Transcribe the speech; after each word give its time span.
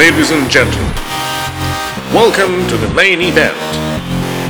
Ladies 0.00 0.30
and 0.30 0.50
gentlemen, 0.50 0.94
welcome 2.14 2.66
to 2.68 2.78
the 2.78 2.88
main 2.94 3.20
event. 3.20 3.54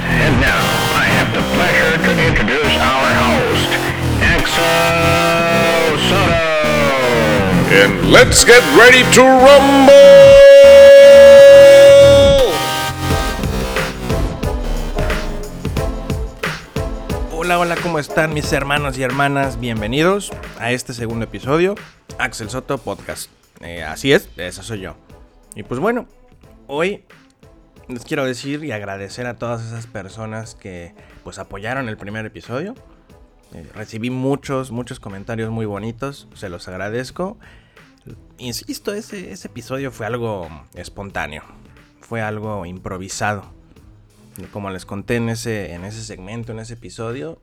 And 0.06 0.40
now, 0.40 0.62
I 0.94 1.04
have 1.18 1.34
the 1.34 1.42
pleasure 1.58 1.98
to 2.06 2.10
introduce 2.28 2.74
our 2.78 3.10
host, 3.18 3.70
Axel 4.22 5.98
Soto. 6.06 6.54
And 7.82 8.12
let's 8.12 8.44
get 8.44 8.62
ready 8.78 9.02
to 9.16 9.22
rumble! 9.22 9.90
Hola, 17.34 17.58
hola, 17.58 17.74
¿cómo 17.82 17.98
están 17.98 18.34
mis 18.34 18.52
hermanos 18.52 18.96
y 18.98 19.02
hermanas? 19.02 19.58
Bienvenidos 19.58 20.30
a 20.60 20.70
este 20.70 20.94
segundo 20.94 21.24
episodio, 21.24 21.74
Axel 22.18 22.50
Soto 22.50 22.78
Podcast. 22.78 23.28
Eh, 23.60 23.82
así 23.82 24.12
es, 24.12 24.28
eso 24.36 24.62
soy 24.62 24.82
yo. 24.82 25.09
Y 25.54 25.62
pues 25.62 25.80
bueno, 25.80 26.06
hoy 26.66 27.04
les 27.88 28.04
quiero 28.04 28.24
decir 28.24 28.64
y 28.64 28.72
agradecer 28.72 29.26
a 29.26 29.36
todas 29.36 29.64
esas 29.64 29.86
personas 29.86 30.54
que 30.54 30.94
pues 31.24 31.38
apoyaron 31.38 31.88
el 31.88 31.96
primer 31.96 32.24
episodio. 32.24 32.74
Eh, 33.52 33.68
recibí 33.74 34.10
muchos, 34.10 34.70
muchos 34.70 35.00
comentarios 35.00 35.50
muy 35.50 35.66
bonitos, 35.66 36.28
se 36.34 36.48
los 36.48 36.68
agradezco. 36.68 37.36
Insisto, 38.38 38.94
ese, 38.94 39.32
ese 39.32 39.48
episodio 39.48 39.90
fue 39.90 40.06
algo 40.06 40.48
espontáneo, 40.74 41.42
fue 42.00 42.22
algo 42.22 42.64
improvisado. 42.64 43.44
Como 44.52 44.70
les 44.70 44.86
conté 44.86 45.16
en 45.16 45.28
ese, 45.28 45.74
en 45.74 45.84
ese 45.84 46.02
segmento, 46.02 46.52
en 46.52 46.60
ese 46.60 46.74
episodio, 46.74 47.40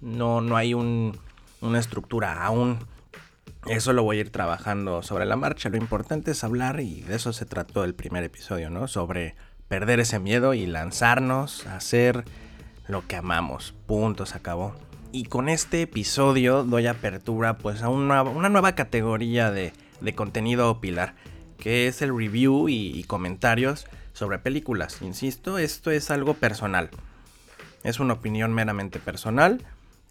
no, 0.00 0.40
no 0.40 0.56
hay 0.56 0.74
un, 0.74 1.16
una 1.60 1.78
estructura 1.78 2.44
aún. 2.44 2.78
Eso 3.66 3.92
lo 3.92 4.02
voy 4.02 4.18
a 4.18 4.20
ir 4.20 4.30
trabajando 4.30 5.02
sobre 5.02 5.24
la 5.24 5.36
marcha. 5.36 5.68
Lo 5.68 5.76
importante 5.76 6.32
es 6.32 6.44
hablar 6.44 6.80
y 6.80 7.00
de 7.02 7.16
eso 7.16 7.32
se 7.32 7.46
trató 7.46 7.84
el 7.84 7.94
primer 7.94 8.24
episodio, 8.24 8.70
¿no? 8.70 8.88
Sobre 8.88 9.34
perder 9.68 10.00
ese 10.00 10.18
miedo 10.18 10.54
y 10.54 10.66
lanzarnos 10.66 11.66
a 11.66 11.76
hacer 11.76 12.24
lo 12.86 13.06
que 13.06 13.16
amamos. 13.16 13.74
Punto, 13.86 14.26
se 14.26 14.36
acabó. 14.36 14.74
Y 15.12 15.24
con 15.24 15.48
este 15.48 15.82
episodio 15.82 16.64
doy 16.64 16.86
apertura 16.86 17.56
pues 17.56 17.82
a 17.82 17.88
una, 17.88 18.22
nueva 18.48 18.74
categoría 18.74 19.50
de, 19.50 19.72
de, 20.00 20.14
contenido 20.14 20.80
pilar, 20.80 21.14
que 21.56 21.86
es 21.86 22.02
el 22.02 22.16
review 22.16 22.68
y 22.68 23.04
comentarios 23.04 23.86
sobre 24.12 24.38
películas. 24.38 25.00
Insisto, 25.02 25.58
esto 25.58 25.90
es 25.90 26.10
algo 26.10 26.34
personal. 26.34 26.90
Es 27.84 28.00
una 28.00 28.14
opinión 28.14 28.52
meramente 28.52 28.98
personal 28.98 29.60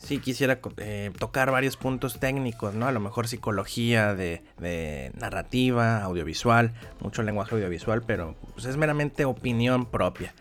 sí 0.04 0.20
quisiera 0.20 0.60
eh, 0.78 1.12
tocar 1.18 1.52
varios 1.52 1.78
puntos 1.78 2.20
técnicos, 2.20 2.76
¿no? 2.76 2.88
A 2.88 2.92
lo 2.92 3.00
mejor 3.00 3.28
psicología 3.28 4.14
de, 4.14 4.44
narrativa, 5.18 6.04
audiovisual, 6.04 6.74
mucho 7.00 7.24
lenguaje 7.24 7.56
audiovisual, 7.56 8.04
pero 8.06 8.36
pues, 8.54 8.66
es 8.66 8.78
meramente 8.78 9.26
opinión 9.26 9.86
propia. 9.86 10.34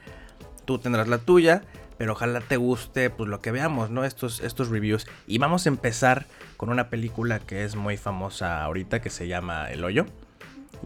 Tú 0.65 0.79
tendrás 0.79 1.09
la 1.09 1.19
tuya, 1.19 1.63
pero 1.97 2.13
ojalá 2.13 2.41
te 2.41 2.57
guste 2.57 3.11
pues 3.11 3.29
lo 3.29 3.41
que 3.41 3.53
veamos, 3.53 3.91
¿no? 3.91 4.05
Estos, 4.05 4.41
estos 4.41 4.69
reviews. 4.69 5.07
Y 5.27 5.39
vamos 5.39 5.67
a 5.67 5.69
empezar 5.69 6.27
con 6.57 6.69
una 6.69 6.89
película 6.89 7.39
que 7.39 7.65
es 7.65 7.77
muy 7.77 7.97
famosa 7.97 8.63
ahorita 8.65 9.01
que 9.01 9.11
se 9.11 9.29
llama 9.29 9.71
El 9.71 9.85
Hoyo. 9.85 10.07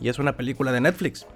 Y 0.00 0.10
es 0.10 0.18
una 0.18 0.36
película 0.36 0.72
de 0.72 0.82
Netflix. 0.82 1.26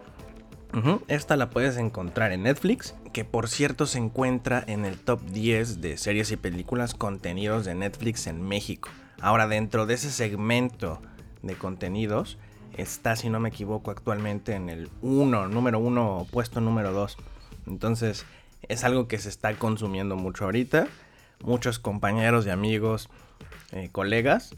Esta 1.08 1.36
la 1.36 1.50
puedes 1.50 1.76
encontrar 1.76 2.32
en 2.32 2.44
Netflix, 2.44 2.94
que 3.12 3.24
por 3.24 3.48
cierto 3.48 3.86
se 3.86 3.98
encuentra 3.98 4.62
en 4.66 4.84
el 4.84 4.98
top 4.98 5.20
10 5.22 5.80
de 5.80 5.96
series 5.96 6.30
y 6.30 6.36
películas 6.36 6.94
contenidos 6.94 7.64
de 7.64 7.74
Netflix 7.74 8.26
en 8.26 8.42
México. 8.42 8.88
Ahora 9.20 9.48
dentro 9.48 9.86
de 9.86 9.94
ese 9.94 10.10
segmento 10.10 11.00
de 11.42 11.54
contenidos 11.54 12.38
está, 12.76 13.16
si 13.16 13.30
no 13.30 13.40
me 13.40 13.48
equivoco, 13.48 13.90
actualmente 13.90 14.54
en 14.54 14.68
el 14.68 14.88
1, 15.02 15.48
número 15.48 15.78
1, 15.78 16.28
puesto 16.30 16.60
número 16.60 16.92
2. 16.92 17.16
Entonces 17.66 18.24
es 18.68 18.84
algo 18.84 19.08
que 19.08 19.18
se 19.18 19.28
está 19.28 19.54
consumiendo 19.54 20.16
mucho 20.16 20.44
ahorita. 20.44 20.86
Muchos 21.42 21.78
compañeros 21.78 22.46
y 22.46 22.50
amigos, 22.50 23.08
eh, 23.72 23.88
colegas, 23.90 24.54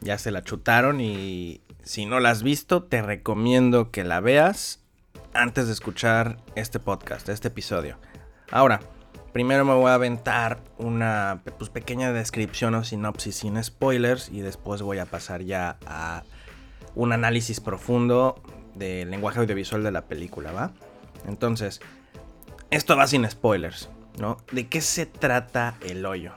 ya 0.00 0.18
se 0.18 0.30
la 0.30 0.42
chutaron 0.42 1.00
y 1.00 1.62
si 1.82 2.04
no 2.04 2.20
la 2.20 2.30
has 2.30 2.42
visto, 2.42 2.82
te 2.82 3.00
recomiendo 3.00 3.90
que 3.90 4.04
la 4.04 4.20
veas 4.20 4.82
antes 5.36 5.66
de 5.66 5.72
escuchar 5.72 6.38
este 6.54 6.80
podcast, 6.80 7.28
este 7.28 7.48
episodio. 7.48 7.98
Ahora, 8.50 8.80
primero 9.32 9.64
me 9.64 9.74
voy 9.74 9.90
a 9.90 9.94
aventar 9.94 10.60
una 10.78 11.42
pues, 11.58 11.70
pequeña 11.70 12.12
descripción 12.12 12.74
o 12.74 12.84
sinopsis 12.84 13.36
sin 13.36 13.62
spoilers 13.62 14.30
y 14.30 14.40
después 14.40 14.82
voy 14.82 14.98
a 14.98 15.06
pasar 15.06 15.42
ya 15.42 15.78
a 15.86 16.22
un 16.94 17.12
análisis 17.12 17.60
profundo 17.60 18.40
del 18.74 19.10
lenguaje 19.10 19.40
audiovisual 19.40 19.82
de 19.82 19.90
la 19.90 20.06
película, 20.06 20.52
¿va? 20.52 20.72
Entonces, 21.26 21.80
esto 22.70 22.96
va 22.96 23.06
sin 23.06 23.28
spoilers, 23.28 23.90
¿no? 24.18 24.38
¿De 24.52 24.68
qué 24.68 24.80
se 24.80 25.06
trata 25.06 25.76
El 25.80 26.04
Hoyo? 26.06 26.32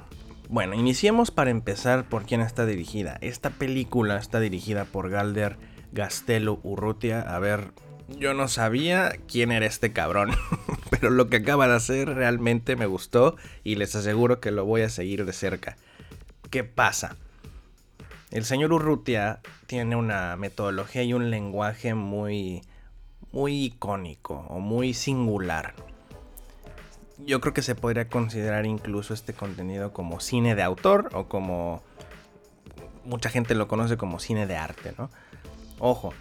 Bueno, 0.49 0.73
iniciemos 0.73 1.31
para 1.31 1.51
empezar 1.51 2.05
por 2.05 2.25
quién 2.25 2.41
está 2.41 2.66
dirigida. 2.66 3.17
Esta 3.21 3.51
película 3.51 4.17
está 4.17 4.39
dirigida 4.39 4.85
por 4.85 5.09
Galder 5.09 5.57
Gastelu 5.91 6.59
Urrutia. 6.63 7.21
A 7.21 7.39
ver, 7.39 7.71
yo 8.18 8.34
no 8.34 8.47
sabía 8.47 9.14
quién 9.28 9.52
era 9.52 9.66
este 9.66 9.92
cabrón, 9.92 10.31
pero 10.90 11.09
lo 11.09 11.30
que 11.30 11.38
acaba 11.38 11.68
de 11.68 11.75
hacer 11.75 12.09
realmente 12.09 12.75
me 12.75 12.86
gustó 12.86 13.36
y 13.64 13.75
les 13.75 13.96
aseguro 13.96 14.40
que 14.40 14.52
lo 14.52 14.66
voy 14.66 14.81
a 14.81 14.90
seguir 14.90 15.25
de 15.25 15.34
cerca. 15.34 15.78
¿Qué 16.50 16.64
pasa? 16.64 17.16
El 18.31 18.46
señor 18.46 18.74
Urrutia 18.74 19.40
tiene 19.68 19.96
una 19.96 20.36
metodología 20.36 21.03
y 21.03 21.14
un 21.14 21.31
lenguaje 21.31 21.94
muy 21.94 22.62
muy 23.31 23.66
icónico 23.66 24.46
o 24.50 24.59
muy 24.59 24.94
singular. 24.94 25.74
Yo 27.20 27.41
creo 27.41 27.53
que 27.53 27.62
se 27.62 27.76
podría 27.76 28.08
considerar 28.08 28.66
incluso 28.66 29.14
este 29.14 29.34
contenido 29.34 29.94
como 29.94 30.20
cine 30.20 30.56
de 30.56 30.64
autor 30.64 31.09
o 31.14 31.28
como 31.28 31.84
mucha 33.06 33.30
gente 33.30 33.56
lo 33.56 33.68
conoce 33.68 33.97
como 33.97 34.20
cine 34.20 34.47
de 34.47 34.56
arte, 34.56 34.94
¿no? 34.97 35.09
Ojo, 35.80 36.14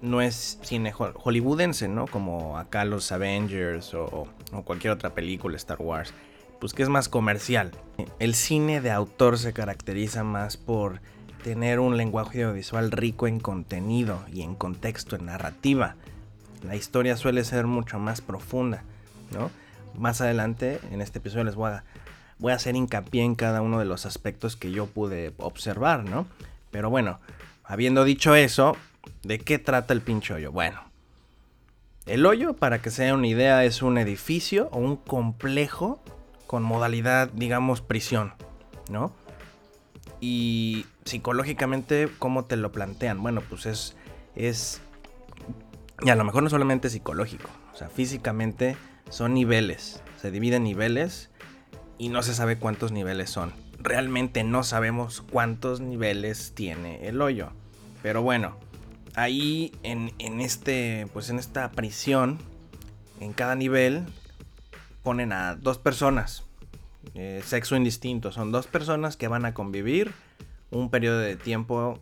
no 0.00 0.20
es 0.20 0.58
cine 0.62 0.92
hollywoodense, 0.92 1.88
¿no? 1.88 2.06
Como 2.06 2.58
acá 2.58 2.84
los 2.84 3.10
Avengers 3.12 3.94
o, 3.94 4.28
cualquier 4.64 4.92
otra 4.92 5.10
película, 5.10 5.56
Star 5.56 5.80
Wars. 5.80 6.12
Pues 6.60 6.72
que 6.72 6.82
es 6.82 6.88
más 6.88 7.08
comercial. 7.08 7.72
El 8.18 8.34
cine 8.34 8.80
de 8.80 8.90
autor 8.90 9.38
se 9.38 9.52
caracteriza 9.52 10.24
más 10.24 10.56
por 10.56 11.00
tener 11.42 11.78
un 11.78 11.96
lenguaje 11.96 12.42
audiovisual 12.42 12.90
rico 12.90 13.26
en 13.26 13.38
contenido 13.38 14.24
y 14.32 14.42
en 14.42 14.54
contexto, 14.54 15.16
en 15.16 15.26
narrativa. 15.26 15.96
La 16.62 16.74
historia 16.74 17.16
suele 17.16 17.44
ser 17.44 17.66
mucho 17.66 17.98
más 17.98 18.20
profunda, 18.20 18.82
¿no? 19.32 19.50
Más 19.96 20.20
adelante, 20.20 20.80
en 20.90 21.00
este 21.00 21.18
episodio 21.18 21.44
les 21.44 21.54
voy 21.54 21.70
a, 21.70 21.84
voy 22.38 22.52
a 22.52 22.56
hacer 22.56 22.74
hincapié 22.74 23.22
en 23.22 23.36
cada 23.36 23.62
uno 23.62 23.78
de 23.78 23.84
los 23.84 24.06
aspectos 24.06 24.56
que 24.56 24.72
yo 24.72 24.86
pude 24.86 25.32
observar, 25.38 26.04
¿no? 26.04 26.26
Pero 26.72 26.90
bueno, 26.90 27.20
habiendo 27.64 28.04
dicho 28.04 28.34
eso, 28.34 28.76
¿De 29.28 29.38
qué 29.38 29.58
trata 29.58 29.92
el 29.92 30.00
pinche 30.00 30.32
hoyo? 30.32 30.52
Bueno, 30.52 30.80
el 32.06 32.24
hoyo, 32.24 32.54
para 32.54 32.80
que 32.80 32.90
se 32.90 33.02
den 33.02 33.14
una 33.16 33.26
idea, 33.26 33.62
es 33.62 33.82
un 33.82 33.98
edificio 33.98 34.70
o 34.72 34.78
un 34.78 34.96
complejo 34.96 36.02
con 36.46 36.62
modalidad, 36.62 37.28
digamos, 37.34 37.82
prisión, 37.82 38.32
¿no? 38.90 39.12
Y 40.18 40.86
psicológicamente, 41.04 42.08
¿cómo 42.18 42.46
te 42.46 42.56
lo 42.56 42.72
plantean? 42.72 43.22
Bueno, 43.22 43.42
pues 43.46 43.66
es, 43.66 43.96
es, 44.34 44.80
y 46.00 46.08
a 46.08 46.16
lo 46.16 46.24
mejor 46.24 46.42
no 46.42 46.48
solamente 46.48 46.88
psicológico, 46.88 47.50
o 47.74 47.76
sea, 47.76 47.90
físicamente 47.90 48.78
son 49.10 49.34
niveles, 49.34 50.02
se 50.16 50.30
dividen 50.30 50.62
niveles 50.64 51.28
y 51.98 52.08
no 52.08 52.22
se 52.22 52.32
sabe 52.32 52.58
cuántos 52.58 52.92
niveles 52.92 53.28
son. 53.28 53.52
Realmente 53.78 54.42
no 54.42 54.62
sabemos 54.62 55.20
cuántos 55.20 55.82
niveles 55.82 56.54
tiene 56.54 57.06
el 57.06 57.20
hoyo. 57.20 57.50
Pero 58.02 58.22
bueno, 58.22 58.56
ahí 59.18 59.72
en, 59.82 60.12
en, 60.18 60.40
este, 60.40 61.08
pues 61.12 61.28
en 61.30 61.38
esta 61.38 61.72
prisión, 61.72 62.38
en 63.20 63.32
cada 63.32 63.54
nivel, 63.54 64.06
ponen 65.02 65.32
a 65.32 65.56
dos 65.56 65.78
personas, 65.78 66.44
eh, 67.14 67.42
sexo 67.44 67.76
indistinto. 67.76 68.30
Son 68.30 68.52
dos 68.52 68.66
personas 68.66 69.16
que 69.16 69.28
van 69.28 69.44
a 69.44 69.54
convivir 69.54 70.12
un 70.70 70.88
periodo 70.90 71.18
de 71.18 71.36
tiempo, 71.36 71.98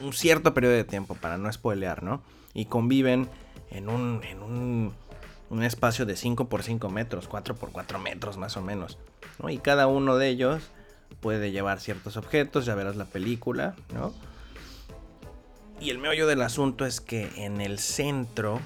un 0.00 0.12
cierto 0.12 0.54
periodo 0.54 0.74
de 0.74 0.84
tiempo, 0.84 1.14
para 1.14 1.38
no 1.38 1.52
spoilear, 1.52 2.02
¿no? 2.02 2.22
Y 2.52 2.66
conviven 2.66 3.28
en 3.70 3.88
un, 3.88 4.20
en 4.24 4.42
un, 4.42 4.92
un 5.50 5.62
espacio 5.62 6.04
de 6.04 6.16
5 6.16 6.48
por 6.48 6.62
5 6.62 6.88
metros, 6.90 7.28
4 7.28 7.54
por 7.54 7.70
4 7.70 7.98
metros 8.00 8.38
más 8.38 8.56
o 8.56 8.62
menos, 8.62 8.98
¿no? 9.40 9.50
Y 9.50 9.58
cada 9.58 9.86
uno 9.86 10.16
de 10.16 10.30
ellos 10.30 10.62
puede 11.20 11.52
llevar 11.52 11.80
ciertos 11.80 12.16
objetos, 12.16 12.66
ya 12.66 12.74
verás 12.74 12.96
la 12.96 13.04
película, 13.04 13.76
¿no? 13.92 14.12
Y 15.80 15.90
el 15.90 15.98
meollo 15.98 16.26
del 16.26 16.42
asunto 16.42 16.86
es 16.86 17.00
que 17.00 17.30
en 17.36 17.60
el 17.60 17.78
centro, 17.78 18.60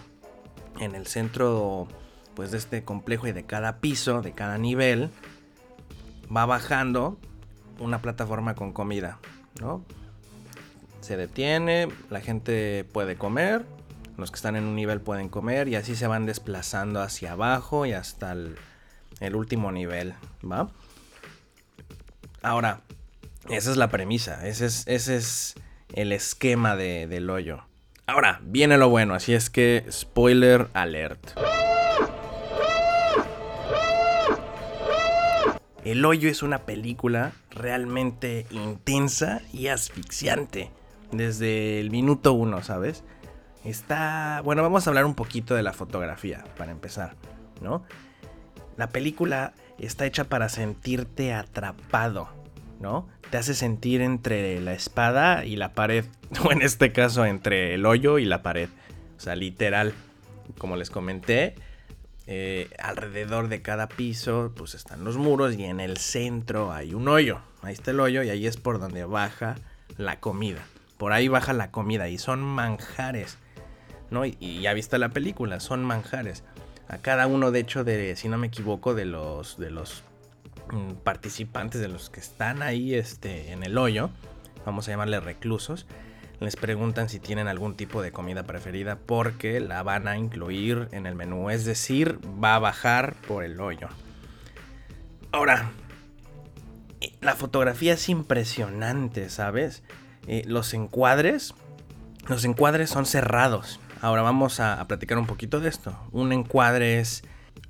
en 0.78 0.94
el 0.94 1.06
centro 1.06 1.88
pues 2.34 2.52
de 2.52 2.58
este 2.58 2.84
complejo 2.84 3.26
y 3.26 3.32
de 3.32 3.44
cada 3.44 3.78
piso, 3.80 4.22
de 4.22 4.32
cada 4.32 4.58
nivel, 4.58 5.10
va 6.34 6.46
bajando 6.46 7.18
una 7.80 8.00
plataforma 8.00 8.54
con 8.54 8.72
comida, 8.72 9.18
¿no? 9.60 9.84
Se 11.00 11.16
detiene, 11.16 11.88
la 12.10 12.20
gente 12.20 12.84
puede 12.92 13.16
comer, 13.16 13.64
Los 14.16 14.30
que 14.30 14.36
están 14.36 14.56
en 14.56 14.64
un 14.64 14.74
nivel 14.74 15.00
pueden 15.00 15.28
comer 15.28 15.68
y 15.68 15.76
así 15.76 15.96
se 15.96 16.06
van 16.06 16.26
desplazando 16.26 17.00
hacia 17.00 17.32
abajo 17.32 17.86
y 17.86 17.92
hasta 17.92 18.32
el, 18.32 18.56
el 19.20 19.34
último 19.34 19.72
nivel, 19.72 20.14
¿va? 20.42 20.70
Ahora, 22.42 22.82
esa 23.48 23.70
es 23.70 23.76
la 23.76 23.88
premisa, 23.88 24.46
ese 24.46 24.66
es, 24.66 24.86
ese 24.86 25.16
es 25.16 25.54
el 25.92 26.12
esquema 26.12 26.76
de, 26.76 27.06
del 27.06 27.30
hoyo. 27.30 27.64
Ahora, 28.06 28.40
viene 28.42 28.78
lo 28.78 28.88
bueno, 28.88 29.14
así 29.14 29.34
es 29.34 29.50
que 29.50 29.84
spoiler 29.90 30.68
alert. 30.72 31.38
El 35.84 36.04
hoyo 36.04 36.28
es 36.28 36.42
una 36.42 36.60
película 36.66 37.32
realmente 37.50 38.46
intensa 38.50 39.40
y 39.52 39.68
asfixiante. 39.68 40.70
Desde 41.12 41.80
el 41.80 41.90
minuto 41.90 42.32
uno, 42.34 42.62
¿sabes? 42.62 43.04
Está... 43.64 44.42
Bueno, 44.44 44.62
vamos 44.62 44.86
a 44.86 44.90
hablar 44.90 45.06
un 45.06 45.14
poquito 45.14 45.54
de 45.54 45.62
la 45.62 45.72
fotografía, 45.72 46.44
para 46.56 46.72
empezar, 46.72 47.14
¿no? 47.62 47.84
La 48.76 48.88
película 48.90 49.54
está 49.78 50.06
hecha 50.06 50.24
para 50.24 50.48
sentirte 50.48 51.32
atrapado, 51.32 52.28
¿no? 52.80 53.08
Te 53.30 53.38
hace 53.38 53.54
sentir 53.54 54.00
entre 54.00 54.60
la 54.60 54.72
espada 54.72 55.44
y 55.44 55.56
la 55.56 55.72
pared, 55.72 56.04
o 56.44 56.52
en 56.52 56.62
este 56.62 56.92
caso 56.92 57.24
entre 57.24 57.74
el 57.74 57.86
hoyo 57.86 58.18
y 58.18 58.24
la 58.24 58.42
pared. 58.42 58.68
O 59.16 59.20
sea, 59.20 59.34
literal, 59.34 59.94
como 60.58 60.76
les 60.76 60.90
comenté, 60.90 61.54
eh, 62.26 62.68
alrededor 62.78 63.48
de 63.48 63.62
cada 63.62 63.88
piso 63.88 64.52
pues 64.54 64.74
están 64.74 65.02
los 65.02 65.16
muros 65.16 65.54
y 65.56 65.64
en 65.64 65.80
el 65.80 65.96
centro 65.96 66.72
hay 66.72 66.94
un 66.94 67.08
hoyo. 67.08 67.40
Ahí 67.62 67.72
está 67.72 67.90
el 67.90 68.00
hoyo 68.00 68.22
y 68.22 68.30
ahí 68.30 68.46
es 68.46 68.56
por 68.56 68.78
donde 68.78 69.04
baja 69.04 69.56
la 69.96 70.20
comida. 70.20 70.64
Por 70.98 71.12
ahí 71.12 71.28
baja 71.28 71.52
la 71.52 71.70
comida 71.70 72.08
y 72.08 72.18
son 72.18 72.40
manjares. 72.40 73.38
¿no? 74.10 74.24
Y, 74.24 74.36
y 74.40 74.60
ya 74.60 74.72
viste 74.74 74.98
la 74.98 75.10
película, 75.10 75.60
son 75.60 75.84
manjares. 75.84 76.44
A 76.88 76.98
cada 76.98 77.26
uno, 77.26 77.50
de 77.50 77.60
hecho, 77.60 77.84
de, 77.84 78.16
si 78.16 78.28
no 78.28 78.38
me 78.38 78.46
equivoco, 78.46 78.94
de 78.94 79.04
los, 79.04 79.58
de 79.58 79.70
los 79.70 80.02
participantes, 81.04 81.80
de 81.80 81.88
los 81.88 82.10
que 82.10 82.20
están 82.20 82.62
ahí 82.62 82.94
este, 82.94 83.52
en 83.52 83.62
el 83.62 83.78
hoyo, 83.78 84.10
vamos 84.64 84.88
a 84.88 84.90
llamarle 84.90 85.20
reclusos, 85.20 85.86
les 86.40 86.56
preguntan 86.56 87.08
si 87.08 87.18
tienen 87.18 87.48
algún 87.48 87.74
tipo 87.74 88.00
de 88.02 88.12
comida 88.12 88.44
preferida 88.44 88.96
porque 88.96 89.60
la 89.60 89.82
van 89.82 90.06
a 90.06 90.16
incluir 90.16 90.88
en 90.92 91.06
el 91.06 91.14
menú, 91.14 91.50
es 91.50 91.64
decir, 91.64 92.18
va 92.42 92.54
a 92.54 92.58
bajar 92.58 93.14
por 93.26 93.44
el 93.44 93.60
hoyo. 93.60 93.88
Ahora, 95.32 95.72
eh, 97.00 97.12
la 97.20 97.34
fotografía 97.34 97.94
es 97.94 98.08
impresionante, 98.08 99.30
¿sabes? 99.30 99.82
Eh, 100.26 100.42
los 100.46 100.74
encuadres, 100.74 101.54
los 102.28 102.44
encuadres 102.44 102.90
son 102.90 103.04
cerrados. 103.04 103.80
Ahora 104.00 104.22
vamos 104.22 104.60
a, 104.60 104.80
a, 104.80 104.86
platicar 104.86 105.18
un 105.18 105.26
poquito 105.26 105.58
de 105.58 105.68
esto. 105.68 105.98
Un 106.12 106.32
encuadre 106.32 107.00
es 107.00 107.24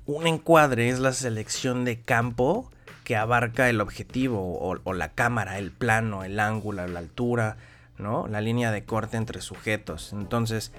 un 0.05 0.27
encuadre 0.27 0.89
es 0.89 0.99
la 0.99 1.13
selección 1.13 1.85
de 1.85 2.01
campo 2.01 2.71
que 3.09 3.17
abarca 3.17 3.71
el 3.71 3.81
objetivo 3.81 4.59
o, 4.59 4.93
la 4.93 5.13
cámara, 5.13 5.57
el 5.57 5.71
plano, 5.71 6.23
el 6.23 6.39
ángulo, 6.39 6.85
la 6.85 6.99
altura, 6.99 7.57
¿no? 7.97 8.27
La 8.27 8.39
línea 8.39 8.71
de 8.71 8.83
corte 8.83 9.17
entre 9.17 9.41
sujetos. 9.41 10.13
Entonces, 10.13 10.71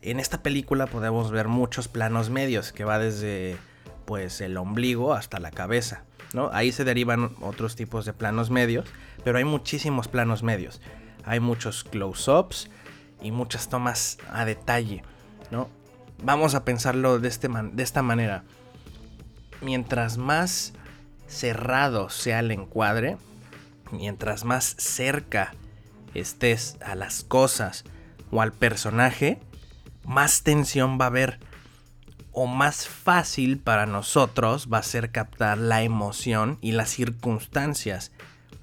en 0.00 0.20
esta 0.20 0.40
película 0.40 0.86
podemos 0.86 1.32
ver 1.32 1.48
muchos 1.48 1.88
planos 1.88 2.30
medios 2.30 2.70
que 2.70 2.84
va 2.84 3.00
desde 3.00 3.56
pues 4.04 4.40
el 4.40 4.56
ombligo 4.56 5.14
hasta 5.14 5.40
la 5.40 5.50
cabeza, 5.50 6.04
¿no? 6.32 6.48
Ahí 6.52 6.70
se 6.70 6.84
derivan 6.84 7.32
otros 7.40 7.74
tipos 7.74 8.04
de 8.04 8.12
planos 8.12 8.50
medios, 8.50 8.86
pero 9.24 9.38
hay 9.38 9.44
muchísimos 9.44 10.06
planos 10.06 10.44
medios. 10.44 10.80
Hay 11.24 11.40
muchos 11.40 11.82
close-ups 11.82 12.70
y 13.20 13.32
muchas 13.32 13.68
tomas 13.68 14.18
a 14.30 14.44
detalle, 14.44 15.02
¿no? 15.50 15.68
Vamos 16.22 16.54
a 16.54 16.64
pensarlo 16.64 17.18
de, 17.18 17.26
este 17.26 17.48
man 17.48 17.74
de 17.74 17.82
esta 17.82 18.02
manera. 18.02 18.44
Mientras 19.60 20.18
más 20.18 20.72
cerrado 21.26 22.10
sea 22.10 22.40
el 22.40 22.50
encuadre, 22.50 23.16
mientras 23.90 24.44
más 24.44 24.76
cerca 24.78 25.54
estés 26.14 26.76
a 26.84 26.94
las 26.94 27.24
cosas 27.24 27.84
o 28.30 28.40
al 28.40 28.52
personaje, 28.52 29.40
más 30.04 30.42
tensión 30.42 30.98
va 31.00 31.06
a 31.06 31.08
haber 31.08 31.40
o 32.32 32.46
más 32.46 32.88
fácil 32.88 33.58
para 33.58 33.86
nosotros 33.86 34.68
va 34.72 34.78
a 34.78 34.82
ser 34.82 35.12
captar 35.12 35.56
la 35.56 35.82
emoción 35.82 36.58
y 36.60 36.72
las 36.72 36.90
circunstancias 36.90 38.10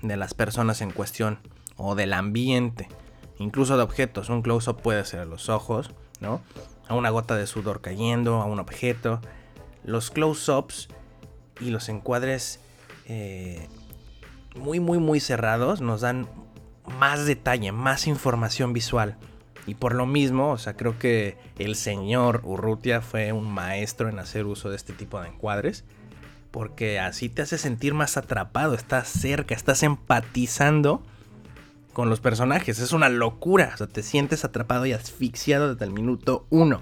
de 0.01 0.17
las 0.17 0.33
personas 0.33 0.81
en 0.81 0.91
cuestión 0.91 1.39
o 1.77 1.95
del 1.95 2.13
ambiente, 2.13 2.89
incluso 3.39 3.77
de 3.77 3.83
objetos. 3.83 4.29
Un 4.29 4.41
close-up 4.41 4.81
puede 4.81 5.05
ser 5.05 5.21
a 5.21 5.25
los 5.25 5.47
ojos, 5.47 5.91
¿no? 6.19 6.41
A 6.87 6.95
una 6.95 7.09
gota 7.09 7.35
de 7.35 7.47
sudor 7.47 7.81
cayendo, 7.81 8.41
a 8.41 8.45
un 8.45 8.59
objeto. 8.59 9.21
Los 9.85 10.11
close-ups 10.11 10.89
y 11.61 11.69
los 11.69 11.89
encuadres 11.89 12.59
eh, 13.05 13.67
muy, 14.55 14.79
muy, 14.79 14.99
muy 14.99 15.19
cerrados 15.19 15.81
nos 15.81 16.01
dan 16.01 16.27
más 16.99 17.25
detalle, 17.25 17.71
más 17.71 18.07
información 18.07 18.73
visual. 18.73 19.17
Y 19.67 19.75
por 19.75 19.93
lo 19.93 20.05
mismo, 20.05 20.51
o 20.51 20.57
sea, 20.57 20.75
creo 20.75 20.97
que 20.97 21.37
el 21.59 21.75
señor 21.75 22.41
Urrutia 22.43 23.01
fue 23.01 23.31
un 23.31 23.51
maestro 23.51 24.09
en 24.09 24.19
hacer 24.19 24.45
uso 24.45 24.69
de 24.69 24.75
este 24.75 24.93
tipo 24.93 25.21
de 25.21 25.27
encuadres. 25.27 25.85
Porque 26.49 26.99
así 26.99 27.29
te 27.29 27.43
hace 27.43 27.57
sentir 27.57 27.93
más 27.93 28.17
atrapado, 28.17 28.73
estás 28.73 29.07
cerca, 29.07 29.55
estás 29.55 29.83
empatizando 29.83 31.01
con 31.93 32.09
los 32.09 32.19
personajes. 32.19 32.79
Es 32.79 32.91
una 32.91 33.07
locura, 33.07 33.71
o 33.73 33.77
sea, 33.77 33.87
te 33.87 34.03
sientes 34.03 34.43
atrapado 34.43 34.85
y 34.85 34.91
asfixiado 34.91 35.73
desde 35.73 35.85
el 35.85 35.91
minuto 35.91 36.45
uno. 36.49 36.81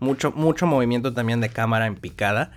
Mucho, 0.00 0.32
mucho 0.32 0.66
movimiento 0.66 1.14
también 1.14 1.40
de 1.40 1.48
cámara 1.48 1.86
en 1.86 1.94
picada 1.94 2.52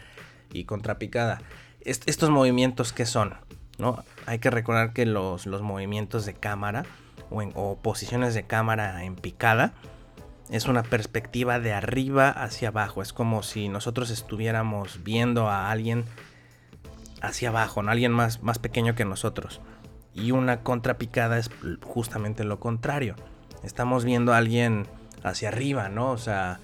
y 0.51 0.65
contrapicada. 0.65 1.41
Est 1.81 2.07
estos 2.09 2.29
movimientos, 2.29 2.93
¿qué 2.93 3.05
son? 3.05 3.35
¿no? 3.79 4.03
Hay 4.27 4.39
que 4.39 4.51
recordar 4.51 4.93
que 4.93 5.05
los, 5.05 5.47
los 5.47 5.61
movimientos 5.63 6.25
de 6.25 6.35
cámara 6.35 6.83
o, 7.31 7.41
en, 7.41 7.53
posiciones 7.81 8.35
de 8.35 8.43
cámara 8.43 9.03
en 9.03 9.15
picada 9.15 9.73
es 10.49 10.67
una 10.67 10.83
perspectiva 10.83 11.59
de 11.59 11.73
arriba 11.73 12.29
hacia 12.29 12.67
abajo. 12.67 13.01
Es 13.01 13.13
como 13.13 13.41
si 13.41 13.69
nosotros 13.69 14.09
estuviéramos 14.09 15.03
viendo 15.03 15.47
a 15.47 15.71
alguien 15.71 16.05
hacia 17.21 17.49
abajo, 17.49 17.81
¿no? 17.81 17.91
alguien 17.91 18.11
más, 18.11 18.43
más 18.43 18.59
pequeño 18.59 18.95
que 18.95 19.05
nosotros. 19.05 19.61
Y 20.13 20.31
una 20.31 20.61
contrapicada 20.61 21.37
es 21.37 21.49
justamente 21.81 22.43
lo 22.43 22.59
contrario. 22.59 23.15
Estamos 23.63 24.05
viendo 24.05 24.33
a 24.33 24.37
alguien 24.37 24.87
hacia 25.23 25.49
arriba, 25.49 25.89
¿no? 25.89 26.11
O 26.11 26.17
sea, 26.17 26.59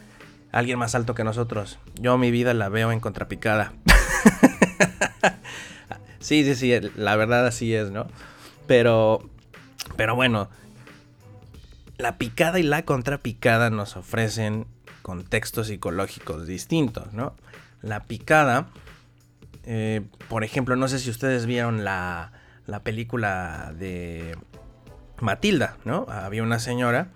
alguien 0.55 0.79
más 0.79 0.95
alto 0.95 1.13
que 1.15 1.25
nosotros. 1.25 1.79
Yo 1.99 2.17
mi 2.17 2.31
vida 2.31 2.53
la 2.53 2.69
veo 2.69 2.91
en 2.91 2.99
contrapicada. 2.99 3.73
Sí, 6.17 6.43
sí, 6.43 6.55
sí, 6.55 6.73
la 6.95 7.15
verdad 7.15 7.45
así 7.45 7.75
es, 7.75 7.91
¿no? 7.91 8.07
Pero, 8.65 9.29
pero 9.95 10.15
bueno, 10.15 10.49
la 11.99 12.17
picada 12.17 12.57
y 12.57 12.63
la 12.63 12.83
contrapicada 12.83 13.69
nos 13.69 13.95
ofrecen 13.95 14.65
contextos 15.03 15.67
psicológicos 15.67 16.47
distintos, 16.47 17.13
¿no? 17.13 17.35
La 17.83 18.05
picada, 18.05 18.69
eh, 19.65 20.01
por 20.27 20.43
ejemplo, 20.43 20.75
no 20.75 20.87
sé 20.87 20.97
si 20.97 21.11
ustedes 21.11 21.45
vieron 21.45 21.83
la, 21.83 22.31
la 22.65 22.79
película 22.79 23.71
de 23.77 24.35
Matilda, 25.21 25.77
¿no? 25.85 26.07
Había 26.09 26.41
una 26.41 26.57
señora 26.57 27.09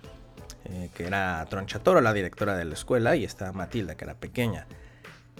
eh, 0.71 0.89
que 0.93 1.05
era 1.07 1.45
Tronchatoro, 1.49 2.01
la 2.01 2.13
directora 2.13 2.55
de 2.55 2.65
la 2.65 2.73
escuela, 2.73 3.15
y 3.15 3.23
estaba 3.23 3.51
Matilda, 3.51 3.95
que 3.95 4.05
era 4.05 4.15
pequeña 4.15 4.67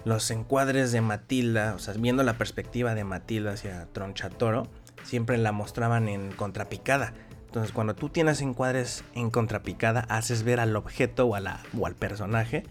los 0.06 0.32
encuadres 0.32 0.92
de 0.92 1.02
Matilda, 1.02 1.74
o 1.76 1.80
sea, 1.80 1.94
viendo 1.98 2.24
la 2.24 2.34
perspectiva 2.34 2.96
de 2.96 3.04
Matilda 3.04 3.54
hacia 3.54 3.86
Tronchatoro, 3.92 4.68
siempre 5.04 5.38
la 5.38 5.52
mostraban 5.52 6.08
en 6.08 6.32
contrapicada. 6.32 7.14
Entonces, 7.48 7.72
cuando 7.72 7.96
tú 7.96 8.10
tienes 8.10 8.42
encuadres 8.42 9.04
en 9.16 9.30
contrapicada, 9.30 10.02
haces 10.10 10.44
ver 10.44 10.60
al 10.60 10.76
objeto 10.76 11.26
o, 11.26 11.36
a 11.36 11.60
o 11.78 11.86
al 11.86 11.96
personaje 11.96 12.64